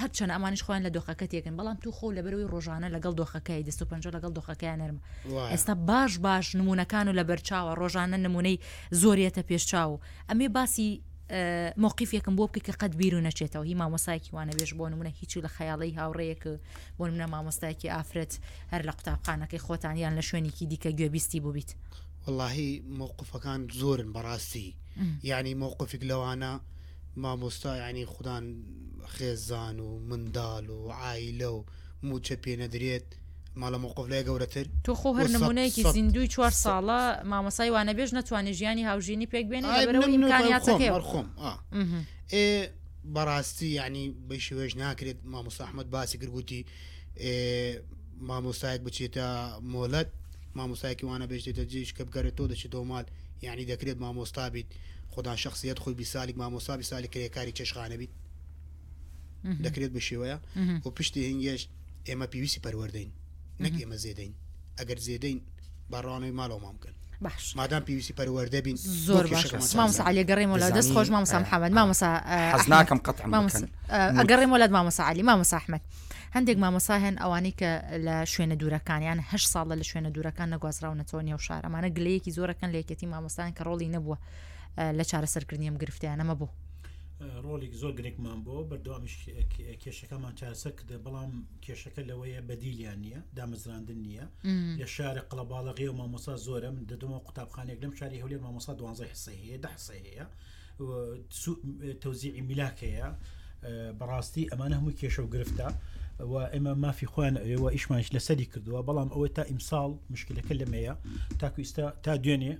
[0.00, 3.82] هەرچەند ئەمانش خۆیان لە دۆخەکە تێکن بەڵام تو خۆ لە بەروی ڕۆژانە لەگەڵ دۆخەکەی دەست
[3.82, 4.98] و پنج لەگەڵ دۆخەکەیان نەرم
[5.52, 8.58] ئێستا باش باش نمونونەکان و لە بەرچاوە ڕۆژانە نمونەی
[9.02, 9.92] زۆریەتە پێشچاو
[10.30, 10.88] ئەمێ باسی
[11.82, 15.40] موقیفێکم بۆ بکە کە قەت بیر و نەچێتەوە هی مامۆسایکی وانە بێژ بۆ نمونە هیچی
[15.44, 16.42] لە خەیاڵی هاوڕەیەک
[16.98, 18.32] بۆ منە مامۆستایکی ئافرەت
[18.72, 21.70] هەر لە قوتابخانەکەی خۆتانیان لە شوێنێکی دیکە گوێبیستی بووبیت
[22.26, 24.74] واللهی مووقفەکان زۆرن بەڕاستی
[25.22, 26.52] یعنی مووقفێک لەوانە
[27.22, 28.44] مامۆستا ینی خوددان
[29.14, 31.64] خێزان و منداڵ و عیلە و
[32.06, 33.06] موچە پێ نەدرێت
[33.60, 38.52] ماڵە مووقف لای گەورەتر تۆ خۆ هەر نمونەیەکی زیندوی چوار ساڵە مامەسای وانە بێژ نەتوانێت
[38.60, 41.26] ژیانی هاوژینی پێک بێنێتخۆم
[43.14, 46.60] بەڕاستی ینی بە شێوێژ ناکرێت مامۆساحمد باسی گرگوتی
[48.28, 49.26] مامۆستایەک بچێتە
[49.72, 50.10] مۆلەت
[50.54, 53.04] مامۆستایکی وانە بێژێتە جیش کە بگەرێت تۆ دەچێت دۆمال
[53.42, 54.66] یعنی دەکرێت مامۆستا بیت
[55.10, 58.10] خدا شخصیت خۆی بیسالی مامۆستا بیسالی کرێکاری چێشخانە بیت
[59.64, 60.38] دەکرێت بە شێوەیە
[60.86, 61.62] و پشتی هەنگێش
[62.08, 63.10] ئێمە پێویستی پەروەردەین
[63.64, 64.32] نەک ئێمە زێدەین
[64.78, 65.38] ئەگەر زێدەین
[65.92, 68.76] بەڕانەوەی ماڵەوە مامکەن باش مادام پێویستی پەروەەردە بین
[69.06, 72.08] زۆر باش مامسا علی گەڕێم وڵات دەست خۆش مامسا محەممەد مامسا
[72.54, 73.16] حەز ناکەم قەت
[74.20, 75.82] ئەگەڕێم وڵات مامسا علی مامسا ئەحمد
[76.36, 77.70] هەندێک مامەسا هەن ئەوانەی کە
[78.06, 82.68] لە شوێنە دوورەکانیان هە ساڵە لە شوێنە دوورەکان نەگوازراون نەچۆنیە و شار ئەمانە گلەیەکی زۆرەکەن
[82.74, 84.16] لە یەکەتی مامۆستان کە ڕۆڵی نەبووە
[84.98, 86.50] لە چارەسەرکردنیم گرفتیان ئەمە بوو
[87.44, 89.14] ڕۆلێک زۆر گرێکمان بۆ بەردەوامیش
[89.82, 91.32] کێشەکەمان چاسەک بەڵام
[91.64, 94.26] کێشەکە لەوەیە بەدیلیان نییە دامەزراندن نییە
[94.80, 99.32] لە شارە قەڵەباڵەغی و مامۆسا زۆرە من دەدەمەوە قوتابخانێک لەم شاری هەولێر مامۆسا دوانزە حسە
[99.42, 100.24] هەیە ده حسە هەیە
[102.02, 103.06] تەوزیعی میلاکەیە
[104.00, 105.68] بەڕاستی ئەمانە هەموو کێشە و گرفتە
[106.30, 109.42] و ئێمە مافی خۆیان ئەوەوە إيه، ئیشمانش لەسەری کردووە بەڵام أو تا
[110.48, 110.96] كلمة يا
[111.38, 112.54] تاكو استا تا دوێنێ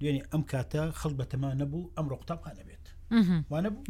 [0.00, 2.84] دوێنێ ئەم کاتە خەڵ بەتەما نەبوو ئەم ڕۆقتابخانە بێت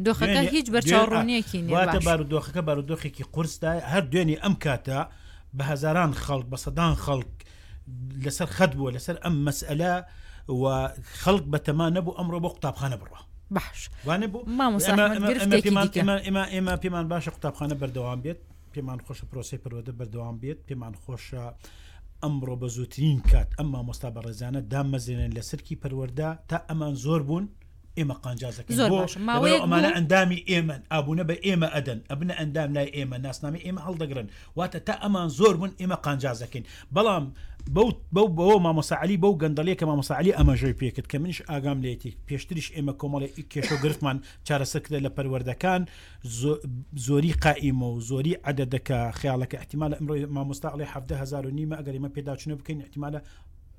[0.05, 1.93] دۆخەکە هیچ بەرچڕونیەکی آه.
[1.93, 4.99] واتە بارودۆخەکە بارودۆخێکی قرسدا هەر دوێنێ ئەم کاتە
[5.57, 7.31] بە هزاران خەڵک بە سەدان خەڵک
[8.25, 9.93] لەسەر لسر بووە لەسەر ئەم مەسئلە
[10.61, 10.63] و
[11.21, 13.21] خەڵک بەتەما نەبوو ئەمڕۆ بۆ قوتابخانە بڕە
[14.05, 14.65] إما إما
[15.89, 18.39] إما إما اما اما قوتابخانە بەردەوام بێت
[18.77, 21.45] پێمان خۆشە پرۆسی پەرۆدە بەردەوام بێت پێمان خۆشە
[22.23, 27.45] ئەمڕۆ بە زووترین کات ئەم مامۆستا بەڕێزانە دامەزێنن لە سەرکی پەروەەردا تا ئەمان زۆر بوون
[27.99, 34.27] ئێمە قانجازەکەمانە ئەندامی ئێمە ئابوونە بە ئێمە ئەدەن ئەبنە ئەندام لای ئێمە ناسنامی ئێمە هەڵدەگرن
[34.57, 37.25] واتە تا ئەمان زۆر بوون ئێمە قانجازەکەین بەڵام
[38.15, 42.93] بەو بەوە مامەساعلی بەو گەندەلێ کە مامەساعلی ئەمەژۆی پێکرد کە منش ئاگام لێتی پێشتریش ئێمە
[43.01, 44.17] کۆمەڵی کێشە گرفتمان
[44.47, 45.81] چارەسەکرێت لە پەروەردەکان
[47.07, 53.19] زۆری قائیمە و زۆری عدەدەکە خیاڵەکە احتیمال ئەمڕۆی مامۆستاڵی 1970 نیمە ئەگەریمە پێداچونە بکەین احتیمالە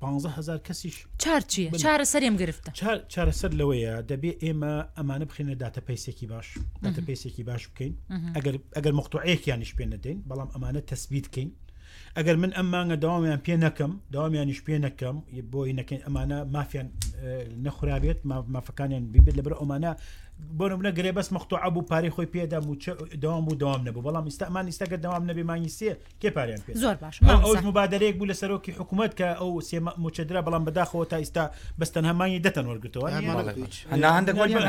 [0.07, 2.69] هزار کەسیش چارچیە چارە سەرێم گرفتە
[3.13, 6.47] چارە سەر لەوەیە دەبێت ئێمە ئەمانە بخێنە داتە پێیسێکی باش
[6.83, 7.93] داتە پێیسێکی باش بکەین
[8.77, 11.49] ئەگەر مختوعەیەکیانیش پێ نەدەین بەڵام ئەمانە تەسبیت بکەین
[12.17, 15.17] ئەگەر من ئەم مانگە داوامیان پێ نەکەم داوامیانیش پێ نەکەم
[15.53, 16.87] بۆی نەکەین ئەمانە مافیان
[17.65, 18.19] نەخرابێت
[18.53, 19.91] مافەکانیان ببێت لەبەر ئەمانە
[20.59, 22.75] بۆ منە گرێ بەس مەختو عبوو پاری خۆی پێدام و
[23.23, 25.89] داوام بوو داوام نەبوو بەڵام ئستامان ئستاگە داوام نەبێمانی سێ
[26.21, 29.49] کێ پاریان پێ زۆر باش ئەو مبادرەیەک بوو لە سەرۆکی حکوومەت کە ئەو
[30.03, 31.43] موچەدرا بەڵام بەداخەوە تا ئستا
[31.79, 33.07] بەستەن هەمانی دەتەن وەرگتەوە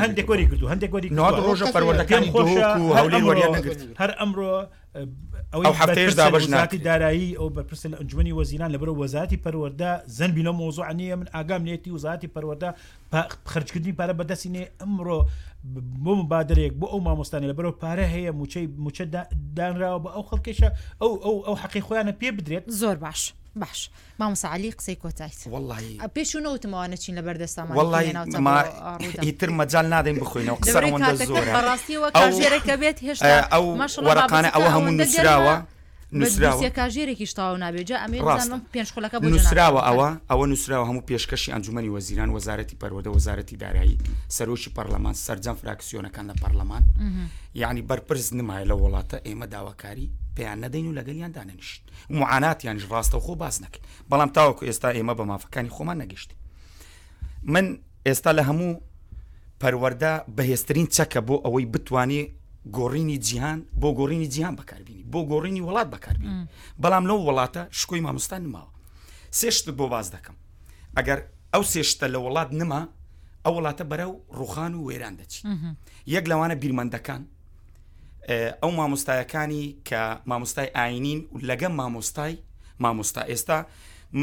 [0.05, 1.09] هەندێک وەری کرد و هەندێک وەری
[1.47, 4.51] ڕۆژە پەروەەکان خۆشگرت هەر ئەمڕۆ
[5.53, 11.05] ئەو هەفتەیەش دابژناتی دارایی ئەو بەرپرس لە ئەنجمنی وەزیران لەبەر وەزاتی پەروەەردا زەنبی لە مۆزوعانە
[11.19, 12.69] من ئاگام نێتی وزاتی پەروەەردا
[13.45, 15.19] خرجکردنی پارە بەدەستینێ ئەمڕۆ
[16.03, 19.03] بۆ مبادرێک بۆ ئەو مامۆستانی لە بەرەو پارە هەیە موچەی موچە
[19.57, 20.69] دانراوە بە ئەو خەڵکێشە
[21.01, 23.33] ئەو ئەو ئەو حەقی خۆیانە پێ بدرێت زۆر باش.
[23.55, 23.79] باش
[24.19, 31.43] مامسەعالی قسەی کۆتایت وڵی پێش نوتمەوانە چین لە بەردەستان وڵیتر مەجال نادەین بخۆینەوە قسەڕەوەندە زۆر
[31.69, 33.65] ڕاستیەوە کاژێرەکە بێت هێشتا ئەو
[34.07, 35.55] وەرەقانە ئەوە هەموو نووسراوە
[36.11, 37.95] کاژێرێکیش تاو نابێجە
[38.75, 43.97] پێشخلەکە نووسراوە ئەوە ئەوە نووسراوە هەموو پێشکەشی ئەنجومی وەزیران وەزارەتی پەروەدە وەزارەتی دارایی
[44.37, 46.83] سەرۆکی پەرلەمان سەررجەم فراکسیۆنەکان لە پەرلەمان
[47.61, 53.35] یعنی بەرپرس نمایە لە وڵاتە ئێمە داواکاری پێیان نەدەین و لەگەلیان داننیشت معاناتیانش ڕاستە خۆ
[53.43, 53.81] باز نەکەن
[54.11, 56.35] بەڵام تاوەکو ئێستا ئێمە بە مافەکانی خۆمان نەگەشتی
[57.43, 57.65] من
[58.07, 58.81] ئێستا لە هەموو
[59.61, 62.31] پەروەەردە بەهێسترین چەکە بۆ ئەوەی بتوانێت
[62.75, 66.45] گۆڕینی جیهان بۆ گۆڕینی جیهان بەکاربیینی بۆ گۆڕینی وڵات بەکاربیین
[66.83, 68.71] بەڵام لەو وڵاتە شکۆی مامۆستان نماوە
[69.39, 70.37] سێشت بۆ باز دەکەم
[70.97, 71.19] ئەگەر
[71.53, 72.81] ئەو سێشتە لە وڵات نما
[73.45, 75.41] ئەو وڵاتە بەرەو ڕوخان و وێران دەچی
[76.13, 77.21] یەک لەوانە بیرمەندەکان
[78.61, 82.33] ئەو مامۆستایەکانی کە مامۆستای ئاینین و لەگە مامۆستای
[82.83, 83.57] مامۆستا ئێستا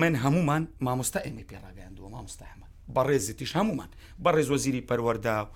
[0.01, 3.91] من هەمومان مامۆستا ئەمی پێراگەیاندووە مامۆستا ئەمە بەڕێزتیش هەمومان
[4.25, 5.49] بەڕێز وەزیری پەروەەردا و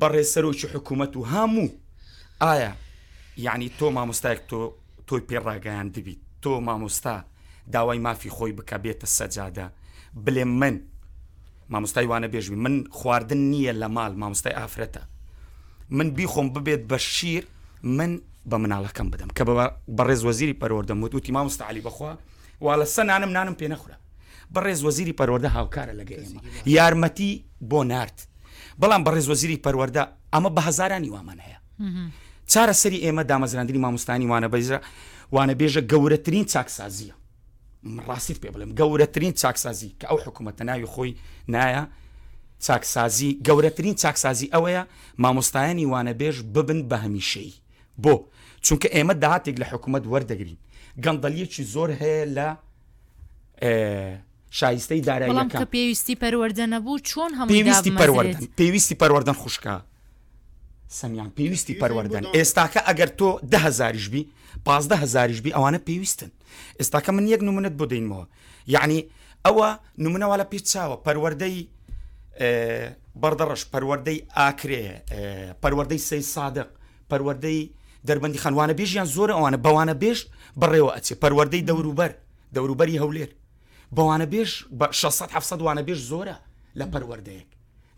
[0.00, 1.68] بەڕێ سەرۆکی حکوومەت و هەموو
[2.42, 2.70] ئایا
[3.36, 4.58] یعنی تۆ مامۆستایك تۆ
[5.08, 7.24] تۆی پێڕاگەیان دەبیت تۆ مامۆستا
[7.72, 9.66] داوای مافی خۆی بکە بێتە سەجادە
[10.24, 10.80] بڵێ من
[11.70, 15.00] مامۆستای وانە بێژوی من خواردن نییە لە ماڵ مامۆستای ئافرەتە
[15.90, 17.46] من بیخۆم ببێت بە شیر
[17.82, 18.20] من
[18.50, 19.42] بە مناڵەکەم بدەم کە
[19.98, 22.12] بەڕێز وەزیری پەروەردەم وت وتی مامۆستا علی بەخوا
[22.60, 23.96] وا لە سە نانم نانم پێ نەخورە
[24.54, 28.20] بەڕێز وەزیری پەروەەردە هاوکارە لەگە ئێمە یارمەتی بۆ نارد
[28.82, 30.02] بەڵام بەڕێز وەزیری پەروەەردە
[30.34, 31.60] ئەمە بە هزارانی وامان هەیە
[32.52, 34.78] چارە سەری ئێمە دامەزراندنی مامۆستانی وانە بەیزرا
[35.34, 37.14] وانە بێژە گەورەترین چاکسازیە
[38.08, 41.12] ڕاستیت پێ بڵم گەورەترین چاکسازی کە ئەو حکوومەتە ناوی خۆی
[41.54, 41.84] نایە
[42.66, 44.82] چاکسازی گەورەترین چاکسازی ئەوەیە
[45.22, 47.52] مامۆستایانی وانەبێژ ببن بە هەمیشەی
[48.04, 48.14] بۆ
[48.64, 50.58] چونکە ئێمە داهاتێک لە حکوومەت وەردەگرین
[51.04, 52.48] گەندەلیەکی زۆر هەیە لە
[54.58, 59.76] شایستەی دارایەکە پێویستی پەروەەردە نەبوو چۆن هەم پێویستی پەروەردن پێویستی پەروەردن خوشکە
[60.98, 64.22] سەمیان پێویستی پەروەردەن ئێستاکە ئەگەر تۆ دههزاریشبی
[64.66, 66.30] پازدە هزاریشبی ئەوانە پێویستن
[66.80, 68.22] ئێستاکە من یەک نمونەت بۆ دەینەوە
[68.74, 68.98] یعنی
[69.46, 69.68] ئەوە
[70.04, 71.56] نمونەوە لە پێ چاوە پەروەەردەی
[73.22, 74.82] بەردەڕش پەروەەردەی ئاکرێ
[75.62, 76.68] پەروەەردەی سەی سادق
[77.10, 77.60] پەروەەردەی
[78.08, 80.18] دەربەندی خانوانە بێژیان زۆر ئەوانە بەوانە بێش
[80.60, 82.12] بڕێوە ئەچێ پەروەەردەی دەوروبەر
[82.54, 83.30] دەوروبەری هەولێر
[83.96, 84.50] بەوانە بێش
[84.90, 86.36] 600 وانە بێش زۆرە
[86.78, 87.50] لە پەروەردەیەک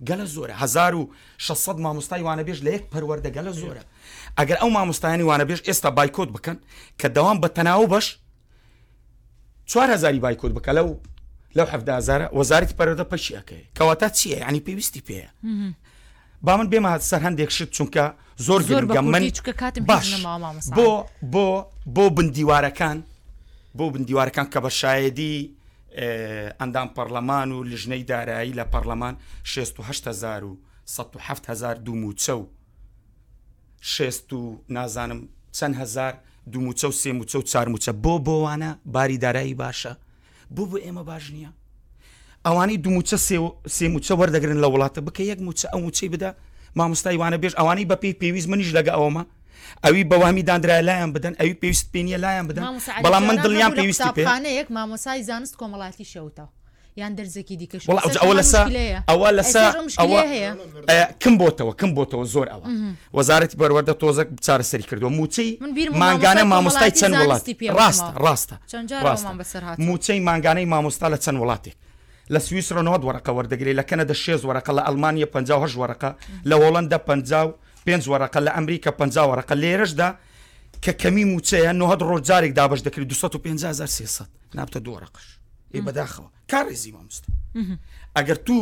[0.08, 3.82] گەلە زۆرە 1600 مامۆستای وانە بێژ لە یەک پەروەەردە گەلە زۆرە
[4.38, 6.56] ئەگەر ئەو مامۆستایانی وانە بێژ ئێستا بایکۆت بکەن
[7.00, 8.06] کە دەوام بە تەناو بەش
[9.66, 10.88] 4000 بایکۆت بکە لەو
[11.56, 15.28] لەو هزار وەزارتی پەرەدە پەشیەکەی کەواتە چیە ینی پێویستی پێە
[16.42, 18.04] با من بێمە سەر هەندێک شت چونکە
[18.46, 19.22] زۆر گەرگە من
[19.90, 20.10] باش
[20.76, 20.90] بۆ
[21.34, 21.48] بۆ
[21.96, 22.98] بۆ بندیوارەکان
[23.78, 25.36] بۆ بندیوارەکان کە بە شایدی
[25.98, 29.14] ئەندام پەرلەمان و لژنەی دارایی لە پەرلەمان
[29.52, 32.46] 6هزار و 1970هزار دوموچە و
[33.82, 36.12] شێست و نازانم چەند هزار
[36.52, 39.92] دوموچە و سێموچە و چارموچە بۆ بۆوانە باری دارایی باشە
[40.56, 41.50] بۆ بۆ ئێمە باش نییە
[42.46, 43.16] ئەوانەی دوموچە
[43.76, 46.30] سێموچە وەردەگرن لە وڵاتە بکە یەک موچە ئەو موچەی بدە
[46.76, 49.22] مامۆستایوانە بێژ ئەوانەی بەپی پێویست منیش لەگە ئەومە
[49.84, 52.64] ئەوی بەوامی دانرا لایەن بدەن ئەوی پێویست پێنیە لایەن بدەن
[53.04, 56.46] بەڵام من دڵیان پێویست پێخانەیەک مامۆسای زانست کۆمەڵاتی شەوتە.
[57.00, 57.82] یان دەرزێکی دیکەش
[58.22, 58.62] ئەوە لەسا
[59.08, 59.64] ئەوە لەسا
[60.00, 60.22] ئەوە
[61.22, 62.64] کم بۆتەوە کم بۆتەوە زۆر ئەوە
[63.18, 65.50] وەزارەتی بەروەەردە تۆزەک چارە سەری کردووە موچەی
[66.02, 68.56] ماگانە مامۆستای چەند وڵاتی ڕاستە ڕاستە
[69.88, 71.74] موچەی ماگانەی مامۆستا لە چەند وڵاتێک
[72.34, 76.10] لە سویسرە 90 وەرەقە وەردەگری لە کەنەدا 6 وەرەقە لە ئەلمانیا 50 وەرەقە
[76.50, 77.54] لە وڵندە 50
[77.86, 80.08] پێنج وەرەقە لە ئەمریکا پ وەرەقە لێرەشدا
[80.84, 84.26] کە کەمی موچەیە 900 ڕۆژ جارێک دابش دەکرد 250 300
[84.56, 85.26] نابتە دووەرەقش
[85.74, 87.28] ێ بەداخەوە کارێزی مامۆستا
[88.16, 88.56] ئەگەر تو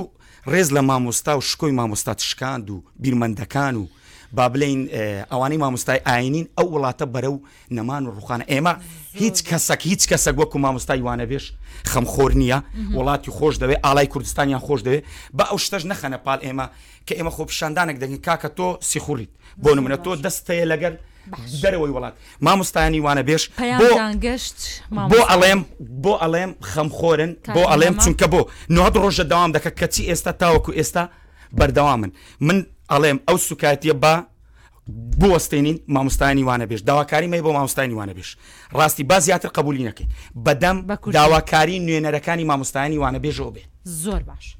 [0.53, 3.85] ڕێز لە مامۆستا و شکۆی مامۆستا شکاند و بیرمەندەکان و
[4.33, 4.89] با بلین
[5.31, 7.39] ئەوانەی مامۆستای ئاینین ئەو وڵاتە بەرە و
[7.71, 8.75] نەمان و ڕوخانە ئێمە
[9.13, 11.47] هیچ کەسەک هیچ کەسەک وەکو مامۆستای وانە بێش
[11.91, 12.59] خەمخۆر نییە
[12.99, 15.03] وڵاتی خۆش دەوێت ئالای کوردستانیان خۆش دەوێت
[15.37, 16.67] بە ئەو شتەش نەخەنە پال ئێمە
[17.09, 19.31] کە ئێمە خۆ پیششاندانێک دەگەن کاکە تۆ سیخوریت
[19.63, 20.93] بۆ نمونە تۆ دەستەیە لەگەر
[21.63, 22.15] دەرەوەی وڵات
[22.47, 23.43] مامۆستانی وانە بێش
[24.25, 24.59] گەشت
[25.11, 25.61] بۆ ئەڵێم
[26.05, 28.41] بۆ ئەڵێم خەمخۆرن بۆ ئەڵێم چونکە بۆ
[28.75, 31.05] نواد ڕۆژە داوام دەکە کەچی ئێستا تاوەکو ئێستا
[31.59, 32.11] بەردەوامن
[32.41, 32.59] من
[32.93, 34.15] ئەڵێم ئەو سوکاتیە با
[35.21, 38.31] بوەستێنین مامۆستانی وانە بێش داواکاریمە بۆ مامۆستانی وانە بێش
[38.79, 40.07] ڕاستی با زیاتر قبولی نەکەی
[40.47, 40.77] بەدەم
[41.13, 43.63] داواکاری نوێنەرەکانی مامۆستانی وانە بێژەوە بێ
[44.03, 44.57] زۆر باش.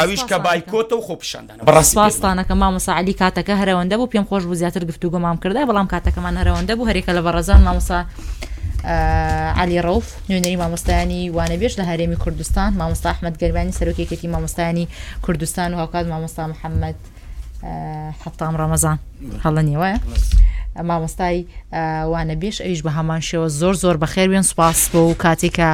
[0.00, 5.10] ئەویش کە بایکۆتە و خۆپشاندان ڕاستستانەکە مامەساعلی کاتەکە هەرەوەندە بوو پێم خۆش بوو زیاتر گفتو
[5.14, 7.98] گومام کردای بەڵام کاتەکەمان هەرەوەندە بوو هەرێکە لە بەڕزان مامۆسا
[9.62, 14.88] علی ڕوف نوێنەری مامۆستایانی وانەبێش لە هەرێمی کوردستان مامۆستا ئەحمد گەربانی سەرۆکێکێتی مامۆستایانی
[15.24, 16.96] کوردستان و هاوکات مامۆستا محەممەد
[18.22, 18.98] حەتام ڕەمەزان
[19.44, 19.98] هەڵەنی وایە
[20.88, 21.38] مامۆستای
[22.12, 25.70] وانە بێش ئەویش بە هەمان شێوە زۆر زۆر بە خێوێن سوپاس بۆ و کاتێکە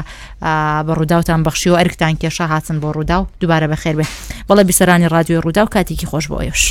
[0.87, 4.07] بە ڕووداوتان بەخشی و ئەرکتان کێشە هاتن بۆ ڕوودا و دووبارە بەخێر بێ
[4.49, 6.63] بەڵە بیسەرانی رادیۆ ڕوودا و کاتێکی خۆش بۆ ئێش.